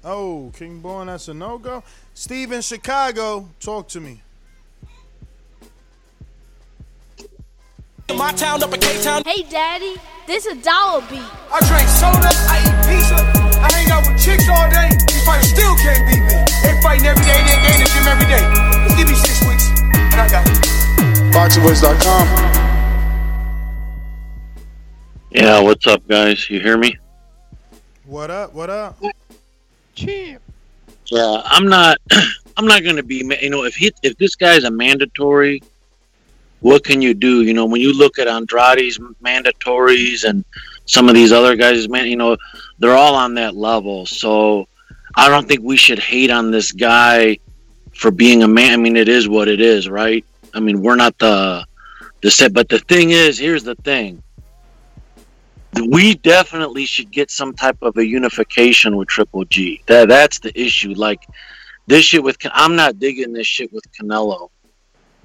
[0.05, 1.82] Oh, King Born, that's a no go.
[2.12, 4.20] Steve in Chicago, talk to me.
[8.14, 9.22] My town up in Cape Town.
[9.24, 11.22] Hey, Daddy, this is a Dollar Beat.
[11.51, 13.16] I drink soda, I eat pizza,
[13.62, 14.90] I hang out with chicks all day.
[15.09, 16.36] These fighters still can't beat me.
[16.62, 18.45] They fighting every day, they in the gym every day.
[18.84, 20.82] Just give me six weeks, and I got it.
[21.33, 22.28] BoxingVoice.com.
[25.30, 26.49] Yeah, what's up, guys?
[26.51, 26.99] You hear me?
[28.05, 28.53] What up?
[28.53, 28.99] What up?
[29.95, 30.43] Champ.
[31.07, 31.99] Yeah, I'm not.
[32.57, 33.22] I'm not going to be.
[33.22, 35.62] ma- You know, if he, if this guy's a mandatory,
[36.61, 37.43] what can you do?
[37.43, 40.45] You know, when you look at Andrade's mandatories and
[40.85, 42.37] some of these other guys, man, you know,
[42.78, 44.05] they're all on that level.
[44.05, 44.68] So
[45.14, 47.39] I don't think we should hate on this guy
[47.95, 48.72] for being a man.
[48.74, 50.24] I mean, it is what it is, right?
[50.55, 51.64] I mean, we're not the
[52.22, 54.22] the set, but the thing is, here's the thing.
[55.88, 59.82] We definitely should get some type of a unification with Triple G.
[59.86, 60.94] That that's the issue.
[60.94, 61.26] Like
[61.86, 64.50] this shit with I'm not digging this shit with Canelo.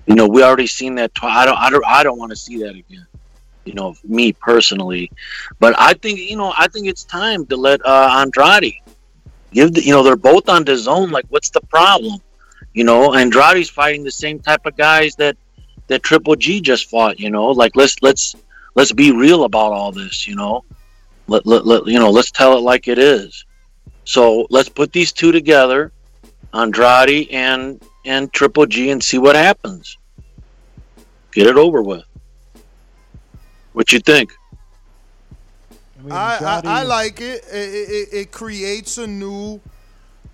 [0.08, 1.14] You know, we already seen that.
[1.14, 1.58] Tw- I don't.
[1.58, 1.86] I don't.
[1.86, 3.06] I don't want to see that again.
[3.66, 5.12] You know, me personally,
[5.60, 6.54] but I think you know.
[6.58, 8.76] I think it's time to let uh, Andrade
[9.52, 9.74] give.
[9.74, 11.12] The, you know, they're both on the zone.
[11.12, 12.22] Like, what's the problem?
[12.74, 15.38] You know, Andrade's fighting the same type of guys that
[15.88, 17.20] that Triple G just fought.
[17.20, 18.36] You know, like let's let's
[18.76, 20.28] let's be real about all this.
[20.28, 20.64] You know,
[21.28, 22.12] let, let, let you know.
[22.12, 23.46] Let's tell it like it is.
[24.04, 25.92] So let's put these two together,
[26.54, 29.98] Andrade and and Triple G, and see what happens.
[31.34, 32.06] Get it over with.
[33.74, 34.34] What you think?
[36.10, 37.44] I, I, I like it.
[37.52, 38.10] It, it.
[38.14, 39.60] it creates a new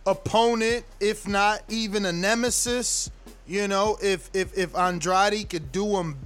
[0.05, 3.11] opponent, if not even a nemesis.
[3.47, 6.17] You know, if if if Andrade could do him,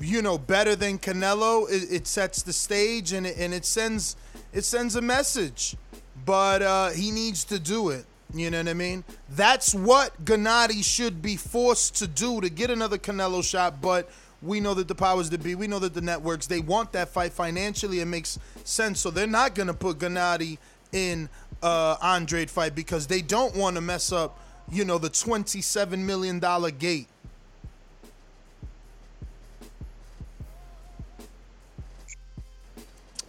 [0.00, 4.16] you know, better than Canelo, it, it sets the stage and it, and it sends
[4.52, 5.76] it sends a message.
[6.24, 8.04] But uh, he needs to do it.
[8.34, 9.04] You know what I mean?
[9.30, 13.82] That's what Gennady should be forced to do to get another Canelo shot.
[13.82, 14.08] But
[14.40, 17.08] we know that the powers that be, we know that the networks, they want that
[17.08, 18.00] fight financially.
[18.00, 19.00] It makes sense.
[19.00, 20.58] So they're not going to put Gennady
[20.92, 21.28] in
[21.62, 24.38] uh, Andre fight because they don't want to mess up,
[24.70, 26.40] you know, the $27 million
[26.78, 27.08] gate.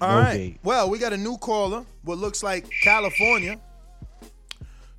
[0.02, 0.38] All No right.
[0.38, 0.60] gate.
[0.64, 1.86] Well, we got a new caller.
[2.04, 3.60] What looks like California.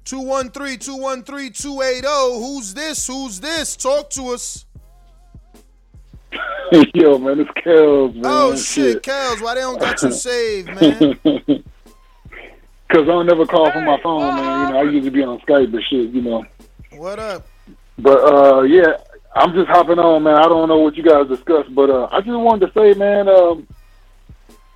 [0.05, 2.07] 213 213 280.
[2.39, 3.07] Who's this?
[3.07, 3.77] Who's this?
[3.77, 4.67] Talk to us.
[6.95, 8.23] Yo, man, it's Kels, man.
[8.25, 9.41] Oh, shit, Kels.
[9.43, 11.19] Why they don't got you saved, man?
[12.95, 14.69] Because I don't never call from my phone, man.
[14.69, 16.45] You know, I usually be on Skype and shit, you know.
[16.93, 17.45] What up?
[17.99, 18.99] But, uh, yeah,
[19.35, 20.37] I'm just hopping on, man.
[20.37, 23.29] I don't know what you guys discussed, but uh, I just wanted to say, man,
[23.29, 23.67] um,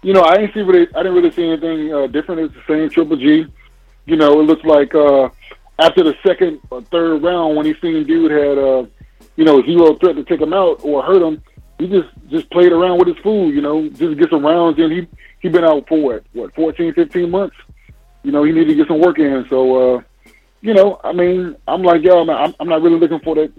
[0.02, 2.40] you know, I ain't see really, I didn't really see anything uh, different.
[2.40, 3.46] It's the same Triple G.
[4.06, 5.28] You know, it looks like uh,
[5.78, 8.84] after the second or third round, when he seen dude had, uh,
[9.36, 11.40] you know, zero threat to take him out or hurt him,
[11.78, 13.54] he just just played around with his food.
[13.54, 14.90] You know, just get some rounds in.
[14.90, 15.06] He
[15.38, 17.54] he been out for what, what 14, 15 months.
[18.22, 19.46] You know, he needed to get some work in.
[19.48, 20.02] So, uh,
[20.60, 23.52] you know, I mean, I'm like, yo, man, I'm, I'm not really looking for that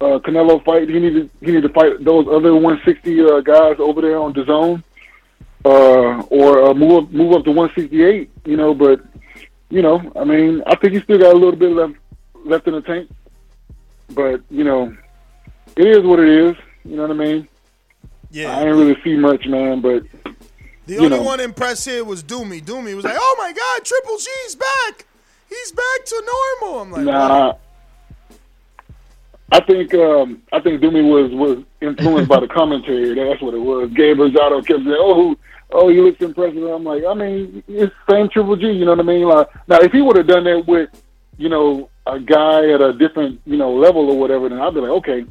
[0.00, 0.88] uh, Canelo fight.
[0.88, 4.44] He needed he need to fight those other 160 uh, guys over there on the
[4.44, 4.84] zone,
[5.64, 8.30] uh, or uh, move up, move up to 168.
[8.44, 9.00] You know, but
[9.70, 11.94] you know, I mean, I think he still got a little bit left
[12.44, 13.10] left in the tank.
[14.10, 14.94] But you know,
[15.76, 16.56] it is what it is.
[16.84, 17.48] You know what I mean?
[18.30, 18.56] Yeah.
[18.56, 19.80] I ain't really see much, man.
[19.80, 20.04] But
[20.86, 21.22] The only know.
[21.22, 22.62] one impressed here was Doomy.
[22.62, 25.06] Doomy was like, "Oh my God, Triple G's back!
[25.48, 27.54] He's back to normal." I'm like, Nah,
[29.50, 33.14] I think um, I think Doomy was was influenced by the commentary.
[33.14, 33.90] That's what it was.
[33.92, 35.36] Gabe Rosado kept saying, "Oh,
[35.70, 38.70] oh, he looks impressive." I'm like, I mean, it's same Triple G.
[38.70, 39.22] You know what I mean?
[39.22, 40.90] Like now, if he would have done that with,
[41.38, 44.80] you know, a guy at a different, you know, level or whatever, then I'd be
[44.80, 45.24] like, okay,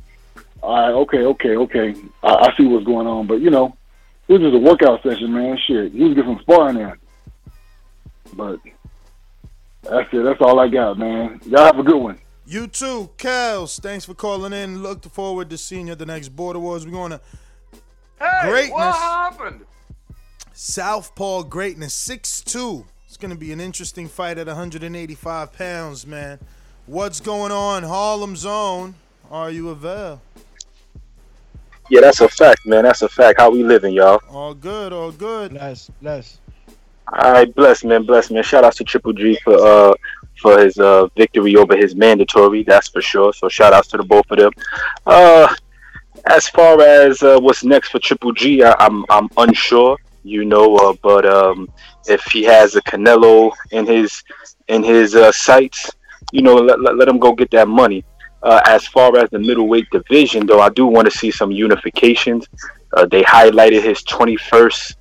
[0.62, 3.28] all right, okay, okay, okay, I, I see what's going on.
[3.28, 3.76] But you know,
[4.28, 5.58] it is a workout session, man.
[5.68, 6.94] Shit, he was getting some sparring in.
[8.36, 8.60] But
[9.84, 10.24] that's it.
[10.24, 11.42] That's all I got, man.
[11.46, 12.20] Y'all have a good one.
[12.46, 13.80] You too, Kels.
[13.80, 14.82] Thanks for calling in.
[14.84, 16.86] Look forward to seeing you at the next Border Wars.
[16.86, 17.22] We're going to
[18.20, 18.72] Hey, greatness.
[18.72, 19.66] what happened?
[20.54, 22.86] Southpaw greatness, 6'2".
[23.08, 26.40] It's going to be an interesting fight at 185 pounds, man.
[26.86, 27.84] What's going on?
[27.84, 28.96] Harlem Zone.
[29.32, 30.22] Are you avail?
[31.90, 32.84] Yeah, that's a fact, man.
[32.84, 33.40] That's a fact.
[33.40, 34.22] How we living, y'all?
[34.30, 35.52] All good, all good.
[35.52, 36.40] Bless, bless.
[37.12, 38.44] All right, bless, man, bless, man.
[38.44, 39.94] Shout out to Triple G for uh
[40.42, 42.64] for his uh victory over his mandatory.
[42.64, 43.34] That's for sure.
[43.34, 44.52] So shout outs to the both of them.
[45.06, 45.54] Uh,
[46.26, 49.98] as far as uh, what's next for Triple G, I, I'm I'm unsure.
[50.24, 51.70] You know, uh, but um,
[52.08, 54.24] if he has a Canelo in his
[54.70, 55.92] in his uh, sights,
[56.32, 58.06] you know, let, let, let him go get that money.
[58.44, 62.46] Uh, as far as the middleweight division, though, I do want to see some unifications.
[62.92, 64.96] Uh, they highlighted his 21st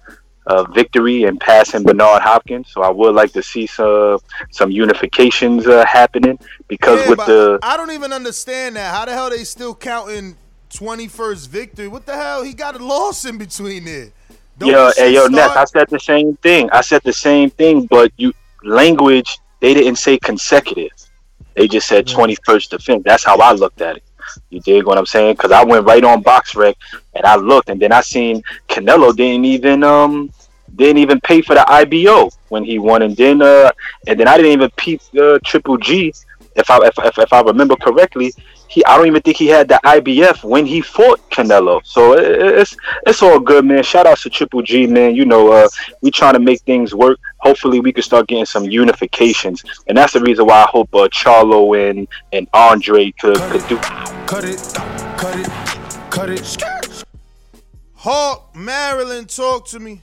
[0.46, 4.18] uh, victory and passing Bernard Hopkins, so I would like to see some
[4.50, 6.38] some unifications uh, happening
[6.68, 8.94] because Yeah, with the I don't even understand that.
[8.94, 10.36] How the hell they still counting
[10.70, 11.88] 21st victory?
[11.88, 12.42] What the hell?
[12.42, 14.12] He got a loss in between there.
[14.58, 16.70] Don't yo, hey, yo, Ness, I said the same thing.
[16.70, 18.32] I said the same thing, but you
[18.64, 20.90] language they didn't say consecutive.
[21.54, 23.02] They just said 21st defense.
[23.04, 24.02] That's how I looked at it.
[24.50, 25.34] You dig what I'm saying?
[25.34, 26.74] Because I went right on BoxRec
[27.14, 30.32] and I looked, and then I seen Canelo didn't even um
[30.76, 33.70] didn't even pay for the IBO when he won, and then uh
[34.06, 36.14] and then I didn't even peep uh, Triple G
[36.56, 38.32] if I if, if, if I remember correctly.
[38.72, 41.84] He, I don't even think he had the IBF when he fought Canelo.
[41.84, 42.74] So it, it's
[43.06, 43.82] it's all good, man.
[43.82, 45.14] Shout out to Triple G, man.
[45.14, 45.68] You know, uh,
[46.00, 47.18] we trying to make things work.
[47.40, 51.06] Hopefully, we can start getting some unifications, and that's the reason why I hope uh,
[51.08, 53.76] Charlo and and Andre could could do.
[53.76, 54.58] Cut it,
[55.18, 57.04] cut it, cut it.
[57.96, 60.00] Hawk, Maryland, talk to me.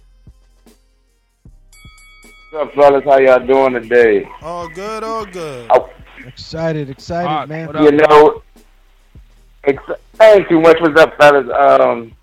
[2.52, 3.04] What's up, fellas?
[3.04, 4.30] How y'all doing today?
[4.44, 5.72] All good, all good.
[6.26, 7.70] Excited, excited, man.
[7.84, 8.44] you know,
[9.64, 10.78] ex- ain't too much.
[10.82, 11.48] What's up, fellas?
[11.50, 12.14] Um,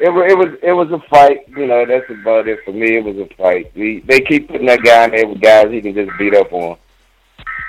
[0.00, 1.48] it was it was it was a fight.
[1.48, 2.96] You know, that's about it for me.
[2.96, 3.72] It was a fight.
[3.74, 6.52] We, they keep putting that guy in there with guys he can just beat up
[6.52, 6.76] on.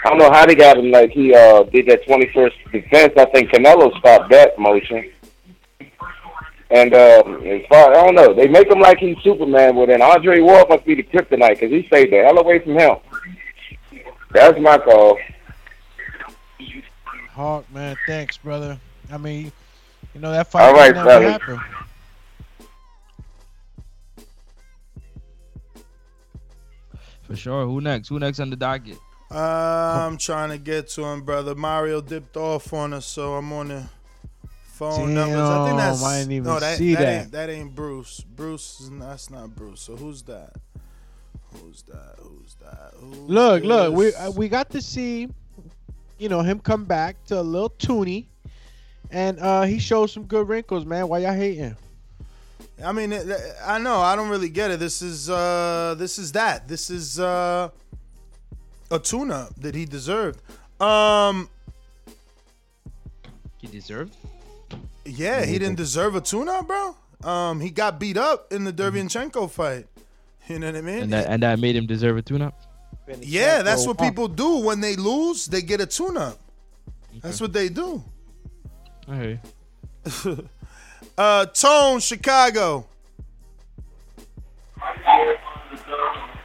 [0.05, 0.91] I don't know how they got him.
[0.91, 3.13] Like he uh did that twenty first defense.
[3.17, 5.11] I think Canelo stopped that motion.
[6.71, 10.03] And uh, as far I don't know, they make him like he's Superman, but then
[10.03, 12.97] Andre Ward must be the kryptonite because he stayed the hell away from him.
[14.31, 15.17] That's my call.
[17.39, 18.77] Hawk, man, thanks, brother.
[19.09, 19.53] I mean,
[20.13, 21.31] you know that fight All right, might never fellas.
[21.31, 21.59] happen.
[27.23, 27.65] For sure.
[27.65, 28.09] Who next?
[28.09, 28.97] Who next on the docket?
[29.31, 31.55] Uh, I'm trying to get to him, brother.
[31.55, 33.85] Mario dipped off on us, so I'm on the
[34.65, 35.39] phone numbers.
[35.39, 36.99] I think that's I didn't even no, that, see that.
[36.99, 37.21] that.
[37.21, 38.19] Ain't, that ain't Bruce.
[38.19, 39.79] Bruce, is, that's not Bruce.
[39.79, 40.57] So who's that?
[41.53, 42.15] Who's that?
[42.19, 42.91] Who's that?
[42.99, 45.29] Who's Look, look, we uh, we got to see,
[46.19, 48.25] you know, him come back to a little toony,
[49.11, 51.07] and uh he showed some good wrinkles, man.
[51.07, 51.75] Why y'all hating?
[52.83, 53.97] I mean, it- it- I know.
[53.99, 54.79] I don't really get it.
[54.79, 56.67] This is uh, this is that.
[56.67, 57.69] This is uh,
[58.91, 60.39] a tune-up that he deserved.
[60.81, 61.49] Um,
[63.57, 64.15] He deserved.
[65.05, 66.95] yeah, he didn't deserve a tune-up, bro.
[67.23, 69.87] Um, he got beat up in the Derevyanchenko fight.
[70.47, 71.03] You know what I mean?
[71.03, 72.53] And that and that made him deserve a tune-up.
[73.21, 75.45] Yeah, that's what people do when they lose.
[75.45, 76.39] They get a tune-up.
[77.21, 78.03] That's what they do.
[79.07, 79.39] Hey.
[81.17, 82.85] uh, Tone, Chicago.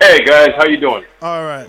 [0.00, 1.04] Hey guys, how you doing?
[1.22, 1.68] All right.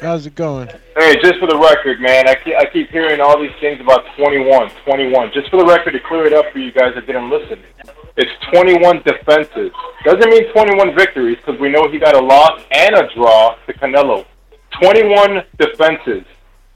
[0.00, 0.68] How's it going?
[0.96, 4.04] Hey, just for the record, man, I keep, I keep hearing all these things about
[4.16, 5.30] 21, 21.
[5.32, 7.60] Just for the record, to clear it up for you guys that didn't listen,
[8.16, 9.70] it's 21 defenses.
[10.04, 13.72] Doesn't mean 21 victories because we know he got a loss and a draw to
[13.72, 14.26] Canelo.
[14.80, 16.24] 21 defenses.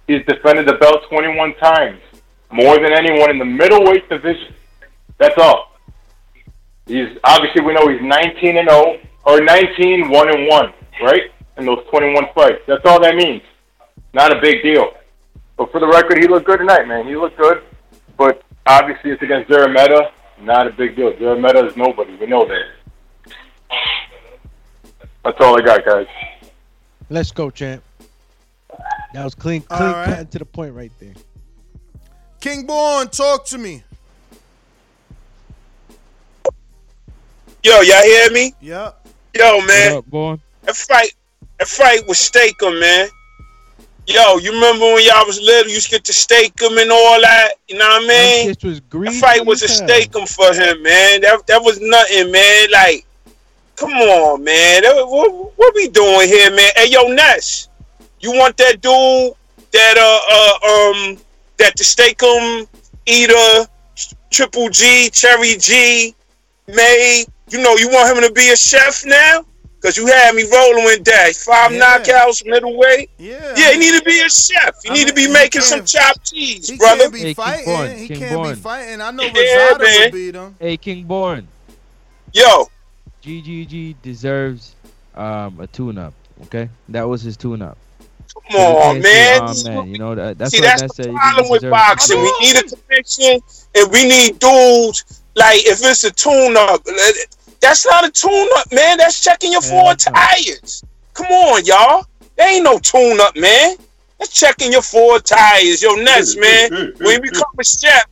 [0.06, 2.00] He's defended the belt 21 times,
[2.50, 4.54] more than anyone in the middleweight division.
[5.18, 5.72] That's all.
[6.86, 10.72] He's obviously we know he's 19 and 0 or 19 1 and 1,
[11.02, 11.30] right?
[11.56, 12.60] in those 21 fights.
[12.66, 13.42] That's all that means.
[14.12, 14.92] Not a big deal.
[15.56, 17.06] But for the record, he looked good tonight, man.
[17.06, 17.62] He looked good.
[18.16, 20.10] But obviously, it's against Szeremeta.
[20.40, 21.12] Not a big deal.
[21.14, 22.14] Szeremeta is nobody.
[22.16, 22.64] We know that.
[25.24, 26.06] That's all I got, guys.
[27.08, 27.82] Let's go, champ.
[29.14, 30.06] That was clean, All clean right.
[30.06, 31.14] cut to the point right there.
[32.40, 33.82] King Born, talk to me.
[37.62, 38.54] Yo, y'all hear me?
[38.60, 39.08] Yep.
[39.34, 39.92] Yo, man.
[39.92, 40.38] What up, boy?
[40.62, 41.12] That fight,
[41.58, 43.08] that fight was Stakem, man.
[44.06, 47.20] Yo, you remember when y'all was little, you used to get to Stakem and all
[47.20, 47.54] that?
[47.68, 48.46] You know what I mean?
[48.54, 48.80] This was
[49.10, 51.20] That fight was a Stakem for him, man.
[51.22, 52.70] That that was nothing, man.
[52.70, 53.04] Like,
[53.74, 54.82] come on, man.
[54.82, 56.70] That- what, what we doing here, man?
[56.76, 57.68] Hey, yo, Ness,
[58.20, 59.32] you want that dude
[59.72, 61.18] that uh uh um
[61.56, 62.68] that the Stakem
[63.06, 63.68] eater,
[64.30, 66.14] Triple G, Cherry G
[66.68, 67.26] made?
[67.48, 69.44] You know, you want him to be a chef now?
[69.82, 71.34] Cause you had me rolling with that.
[71.36, 73.10] Five knockouts, middleweight.
[73.18, 73.54] Yeah.
[73.56, 74.74] Yeah, he need to be a chef.
[74.84, 77.04] You need to be making some chopped cheese, brother.
[77.04, 77.10] He brother.
[77.10, 77.64] can't be Hey, King fighting.
[77.66, 78.54] Born, he King can't Born.
[78.54, 79.00] be fighting.
[79.00, 80.00] I know Yeah, Rosado man.
[80.00, 80.56] would beat him.
[80.58, 81.46] Hey, King Born.
[82.32, 82.68] Yo.
[83.22, 84.74] GGG deserves
[85.14, 86.14] um, a tune-up.
[86.44, 87.76] Okay, that was his tune-up.
[88.50, 89.40] Come on, man.
[89.42, 91.14] Oh man, you know that, that's See, what that's Ness the said.
[91.14, 92.18] Problem with boxing.
[92.20, 93.40] We need a connection,
[93.74, 95.22] and we need dudes.
[95.34, 96.82] Like if it's a tune-up,
[97.66, 98.96] that's not a tune-up, man.
[98.96, 100.84] That's checking your four tires.
[101.14, 102.06] Come on, y'all.
[102.36, 103.76] There ain't no tune-up, man.
[104.18, 105.82] That's checking your four tires.
[105.82, 106.70] Yo, Ness, mm, man.
[106.70, 108.06] Mm, mm, when you become a chef,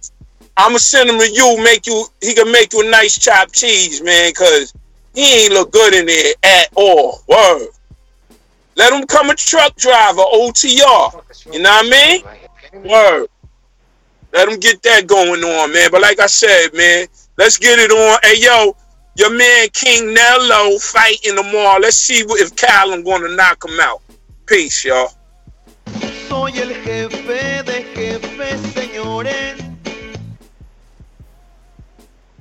[0.57, 1.63] I'ma send him to you.
[1.63, 2.05] Make you.
[2.21, 4.33] He can make you a nice chopped cheese, man.
[4.33, 4.75] Cause
[5.15, 7.21] he ain't look good in there at all.
[7.29, 7.69] Word.
[8.75, 11.23] Let him become a truck driver, OTR.
[11.53, 12.25] You know what I
[12.73, 12.91] mean?
[12.91, 13.29] Word.
[14.33, 15.91] Let him get that going on, man.
[15.93, 18.19] But like I said, man, let's get it on.
[18.25, 18.75] Hey, yo,
[19.17, 21.79] your man King Nello fighting tomorrow.
[21.81, 24.03] Let's see what- if Callum gonna knock him out.
[24.47, 25.13] Peace, y'all.
[26.29, 29.61] Soy el jefe de jefes, señores.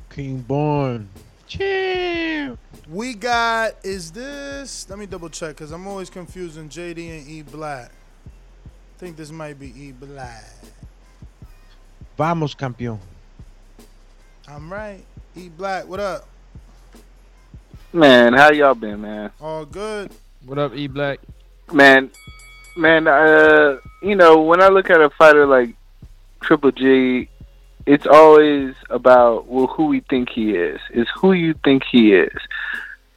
[0.09, 1.09] King Born.
[1.47, 2.57] Chill.
[2.89, 4.86] We got is this?
[4.89, 7.91] Let me double check because I'm always confusing JD and E Black.
[8.26, 10.53] I think this might be E Black.
[12.17, 12.99] Vamos, campeón.
[14.47, 15.03] I'm right.
[15.36, 16.28] E Black, what up?
[17.96, 19.30] Man, how y'all been, man?
[19.39, 20.12] All good.
[20.48, 21.20] What up, E Black?
[21.72, 22.10] Man,
[22.76, 25.76] man, uh, you know, when I look at a fighter like
[26.41, 27.30] Triple G,
[27.86, 30.82] it's always about well, who we think he is.
[30.89, 32.36] Is who you think he is.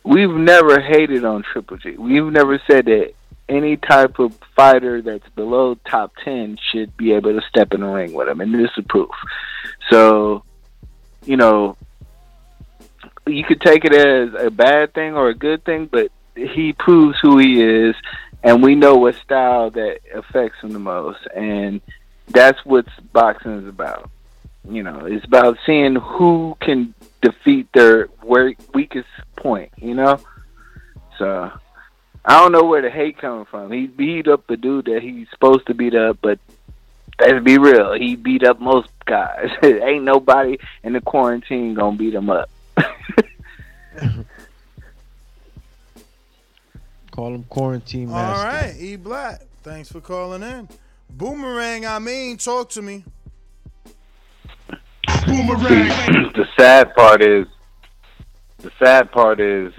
[0.04, 1.92] We've never hated on Triple G.
[1.92, 3.14] We've never said that
[3.48, 7.86] any type of fighter that's below top ten should be able to step in the
[7.86, 9.10] ring with him, and this is proof.
[9.90, 10.44] So,
[11.24, 11.78] you know,
[13.26, 17.18] you could take it as a bad thing or a good thing, but he proves
[17.20, 17.94] who he is,
[18.42, 21.80] and we know what style that affects him the most, and
[22.28, 24.10] that's what boxing is about.
[24.68, 28.08] You know, it's about seeing who can defeat their
[28.74, 29.70] weakest point.
[29.76, 30.20] You know,
[31.18, 31.50] so
[32.24, 33.70] I don't know where the hate coming from.
[33.70, 36.38] He beat up the dude that he's supposed to beat up, but
[37.20, 39.50] let's be real, he beat up most guys.
[39.62, 42.50] Ain't nobody in the quarantine gonna beat him up.
[47.10, 48.46] Call him quarantine All master.
[48.46, 49.40] right, E Black.
[49.62, 50.68] Thanks for calling in.
[51.10, 53.04] Boomerang, I mean, talk to me.
[55.06, 57.46] the sad part is
[58.58, 59.72] the sad part is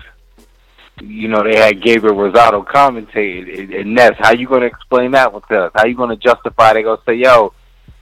[1.01, 5.31] you know they had Gabriel Rosado commentated and- and Ness how you gonna explain that
[5.33, 7.53] with us how you gonna justify they gonna say yo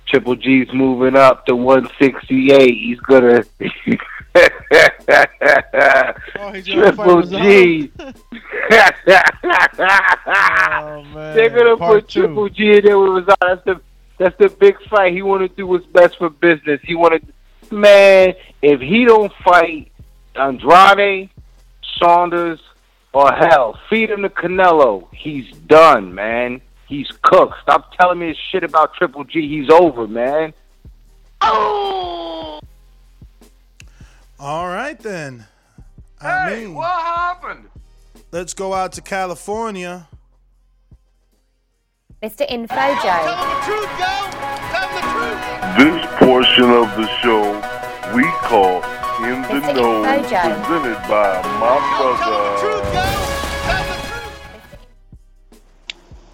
[0.07, 2.99] Triple G's moving up to 168 he's
[6.35, 7.91] gonna Triple G
[11.33, 12.21] they're gonna Part put two.
[12.21, 13.81] Triple G in there with Rosado that's the
[14.17, 17.33] that's the big fight he want to do what's best for business he want to
[17.71, 19.91] Man, if he don't fight
[20.35, 21.29] Andrade,
[21.97, 22.59] Saunders,
[23.13, 26.61] or hell, feed him to Canelo, he's done, man.
[26.87, 27.55] He's cooked.
[27.63, 29.47] Stop telling me this shit about Triple G.
[29.47, 30.53] He's over, man.
[31.41, 32.04] All
[34.39, 35.45] right then.
[36.21, 37.69] I Hey, mean, what happened?
[38.31, 40.07] let's go out to California.
[42.23, 42.47] Mr.
[42.49, 43.17] Infojo.
[45.77, 47.43] This portion of the show
[48.15, 48.81] we call
[49.23, 49.75] In the Mr.
[49.75, 50.65] Know, Infojo.
[50.65, 52.41] presented by my brother.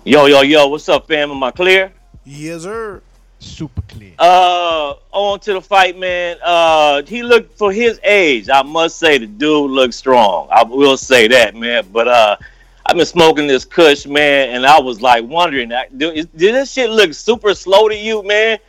[0.04, 1.30] Yo, yo, yo, what's up, fam?
[1.32, 1.92] Am I clear?
[2.24, 3.02] Yes, sir.
[3.42, 4.14] Super clear.
[4.20, 6.38] Uh, on to the fight, man.
[6.44, 8.50] Uh, he looked for his age.
[8.50, 10.48] I must say, the dude looked strong.
[10.52, 11.88] I will say that, man.
[11.92, 12.38] But uh,
[12.86, 17.16] I've been smoking this Kush, man, and I was like wondering, did this shit look
[17.16, 18.60] super slow to you, man?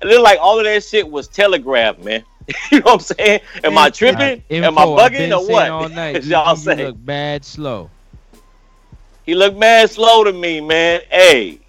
[0.00, 2.24] It looked like all of that shit was telegraphed, man.
[2.70, 3.40] you know what I'm saying?
[3.64, 4.42] Am I tripping?
[4.48, 5.70] Am I bugging or what?
[5.70, 6.22] All night.
[6.24, 6.86] Y'all say.
[6.86, 7.90] look bad slow.
[9.24, 11.00] He looked mad slow to me, man.
[11.10, 11.60] Hey,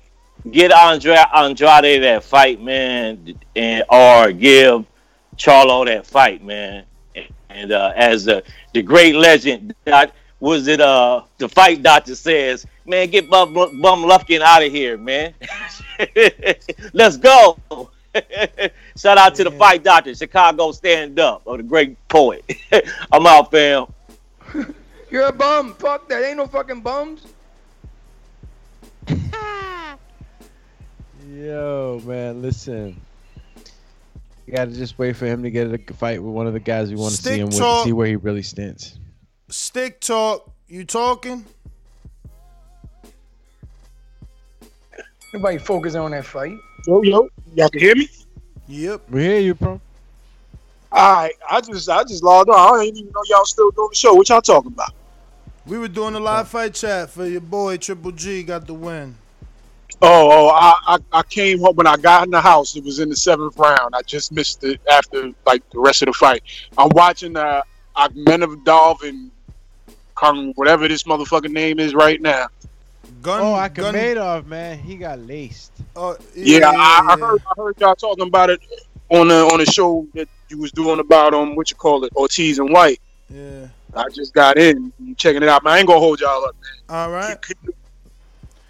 [0.51, 4.85] get Andre Andrade that fight, man, and or give
[5.37, 6.85] Charlo that fight, man.
[7.49, 8.43] And uh, as the
[8.73, 14.03] the great legend, doc, was it uh the fight doctor says, man, get Bum, Bum
[14.03, 15.33] Lufkin out of here, man.
[16.93, 17.59] Let's go.
[18.97, 22.43] Shout out to the fight doctor, Chicago stand up, or the great poet.
[23.11, 23.87] I'm out, fam.
[25.09, 25.73] You're a bum.
[25.75, 26.23] Fuck that.
[26.23, 27.34] Ain't no fucking bums.
[31.35, 32.95] Yo, man, listen.
[34.47, 36.89] You gotta just wait for him to get a fight with one of the guys
[36.89, 38.97] we want to see Stick him with to see where he really stands.
[39.49, 40.49] Stick talk.
[40.69, 41.43] You talking?
[45.33, 46.57] Nobody focus on that fight.
[46.87, 48.07] Yo, yo, y'all can hear me?
[48.67, 49.09] Yep.
[49.09, 49.81] We hear you, bro.
[50.93, 52.79] All right, I just I just logged on.
[52.79, 54.13] I didn't even know y'all still doing the show.
[54.13, 54.93] What y'all talking about?
[55.65, 59.17] We were doing a live fight chat for your boy Triple G got the win.
[60.01, 62.75] Oh, oh, I, I I came home when I got in the house.
[62.75, 63.93] It was in the seventh round.
[63.95, 66.43] I just missed it after like the rest of the fight.
[66.77, 67.61] I'm watching uh
[67.97, 69.31] Akhmedov and
[70.15, 72.47] Kung, whatever this motherfucking name is right now.
[73.21, 75.71] Gun, oh, Akhmedov, man, he got laced.
[75.95, 78.59] Oh, Yeah, I, I heard I heard y'all talking about it
[79.09, 82.13] on the on the show that you was doing about um what you call it
[82.15, 82.99] Ortiz and White.
[83.29, 83.67] Yeah.
[83.95, 85.63] I just got in, I'm checking it out.
[85.63, 86.97] Man, I ain't gonna hold y'all up, man.
[86.97, 87.37] All right.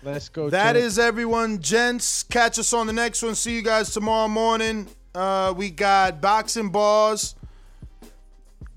[0.06, 0.50] Let's go.
[0.52, 0.76] That Ted.
[0.78, 2.22] is everyone, gents.
[2.24, 3.34] Catch us on the next one.
[3.36, 4.88] See you guys tomorrow morning.
[5.16, 7.34] Uh, we got boxing bars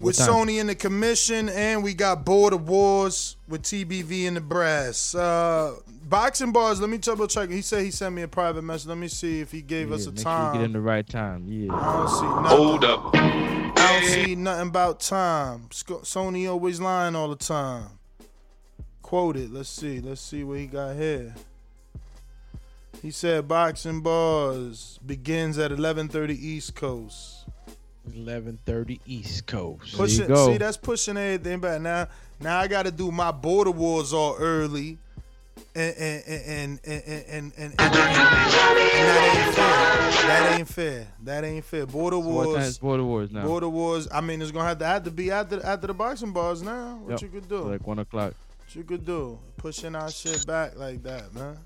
[0.01, 5.14] with Sony and the commission, and we got Border Wars with TBV and the brass.
[5.14, 5.74] Uh,
[6.09, 6.81] boxing bars.
[6.81, 7.51] Let me double check.
[7.51, 8.87] He said he sent me a private message.
[8.89, 10.47] Let me see if he gave us a Make time.
[10.47, 11.45] sure you get in the right time.
[11.49, 11.74] Yeah.
[11.74, 12.45] I don't see nothing.
[12.59, 13.11] Hold up.
[13.14, 15.66] I don't see nothing about time.
[15.70, 17.97] Sony always lying all the time.
[19.09, 19.51] Quoted.
[19.55, 20.03] Let's see.
[20.03, 21.35] Let's see what he got here.
[23.01, 27.47] He said boxing bars begins at 11:30 East Coast.
[28.15, 29.97] 11:30 East Coast.
[29.97, 30.27] Pushing.
[30.27, 30.53] there you go.
[30.53, 31.81] See, that's pushing everything back.
[31.81, 34.99] Now, now I got to do my border wars all early,
[35.75, 40.27] and and and and and and, and, and, that ain't fair.
[40.29, 41.07] That ain't fair.
[41.25, 41.87] That ain't fair.
[41.87, 42.67] Border So what time wars.
[42.67, 43.47] is Border Wars now?
[43.47, 44.07] Border wars.
[44.13, 46.97] I mean, it's gonna have to have to be after after the boxing bars now.
[46.97, 47.23] What Yep.
[47.23, 47.61] you could do?
[47.71, 48.35] Like one o'clock.
[48.69, 49.39] What you could do?
[49.57, 51.57] Pushing our shit back like that, man.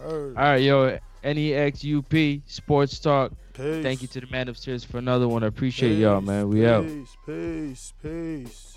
[0.00, 0.36] Word.
[0.36, 0.96] All right, yo.
[1.24, 2.14] NEX UP
[2.46, 3.32] Sports Talk.
[3.52, 3.82] Peace.
[3.82, 5.42] Thank you to the man upstairs for another one.
[5.42, 6.48] I appreciate y'all, man.
[6.48, 6.86] We out.
[6.86, 7.16] Peace.
[7.26, 7.92] Peace.
[8.00, 8.69] Peace.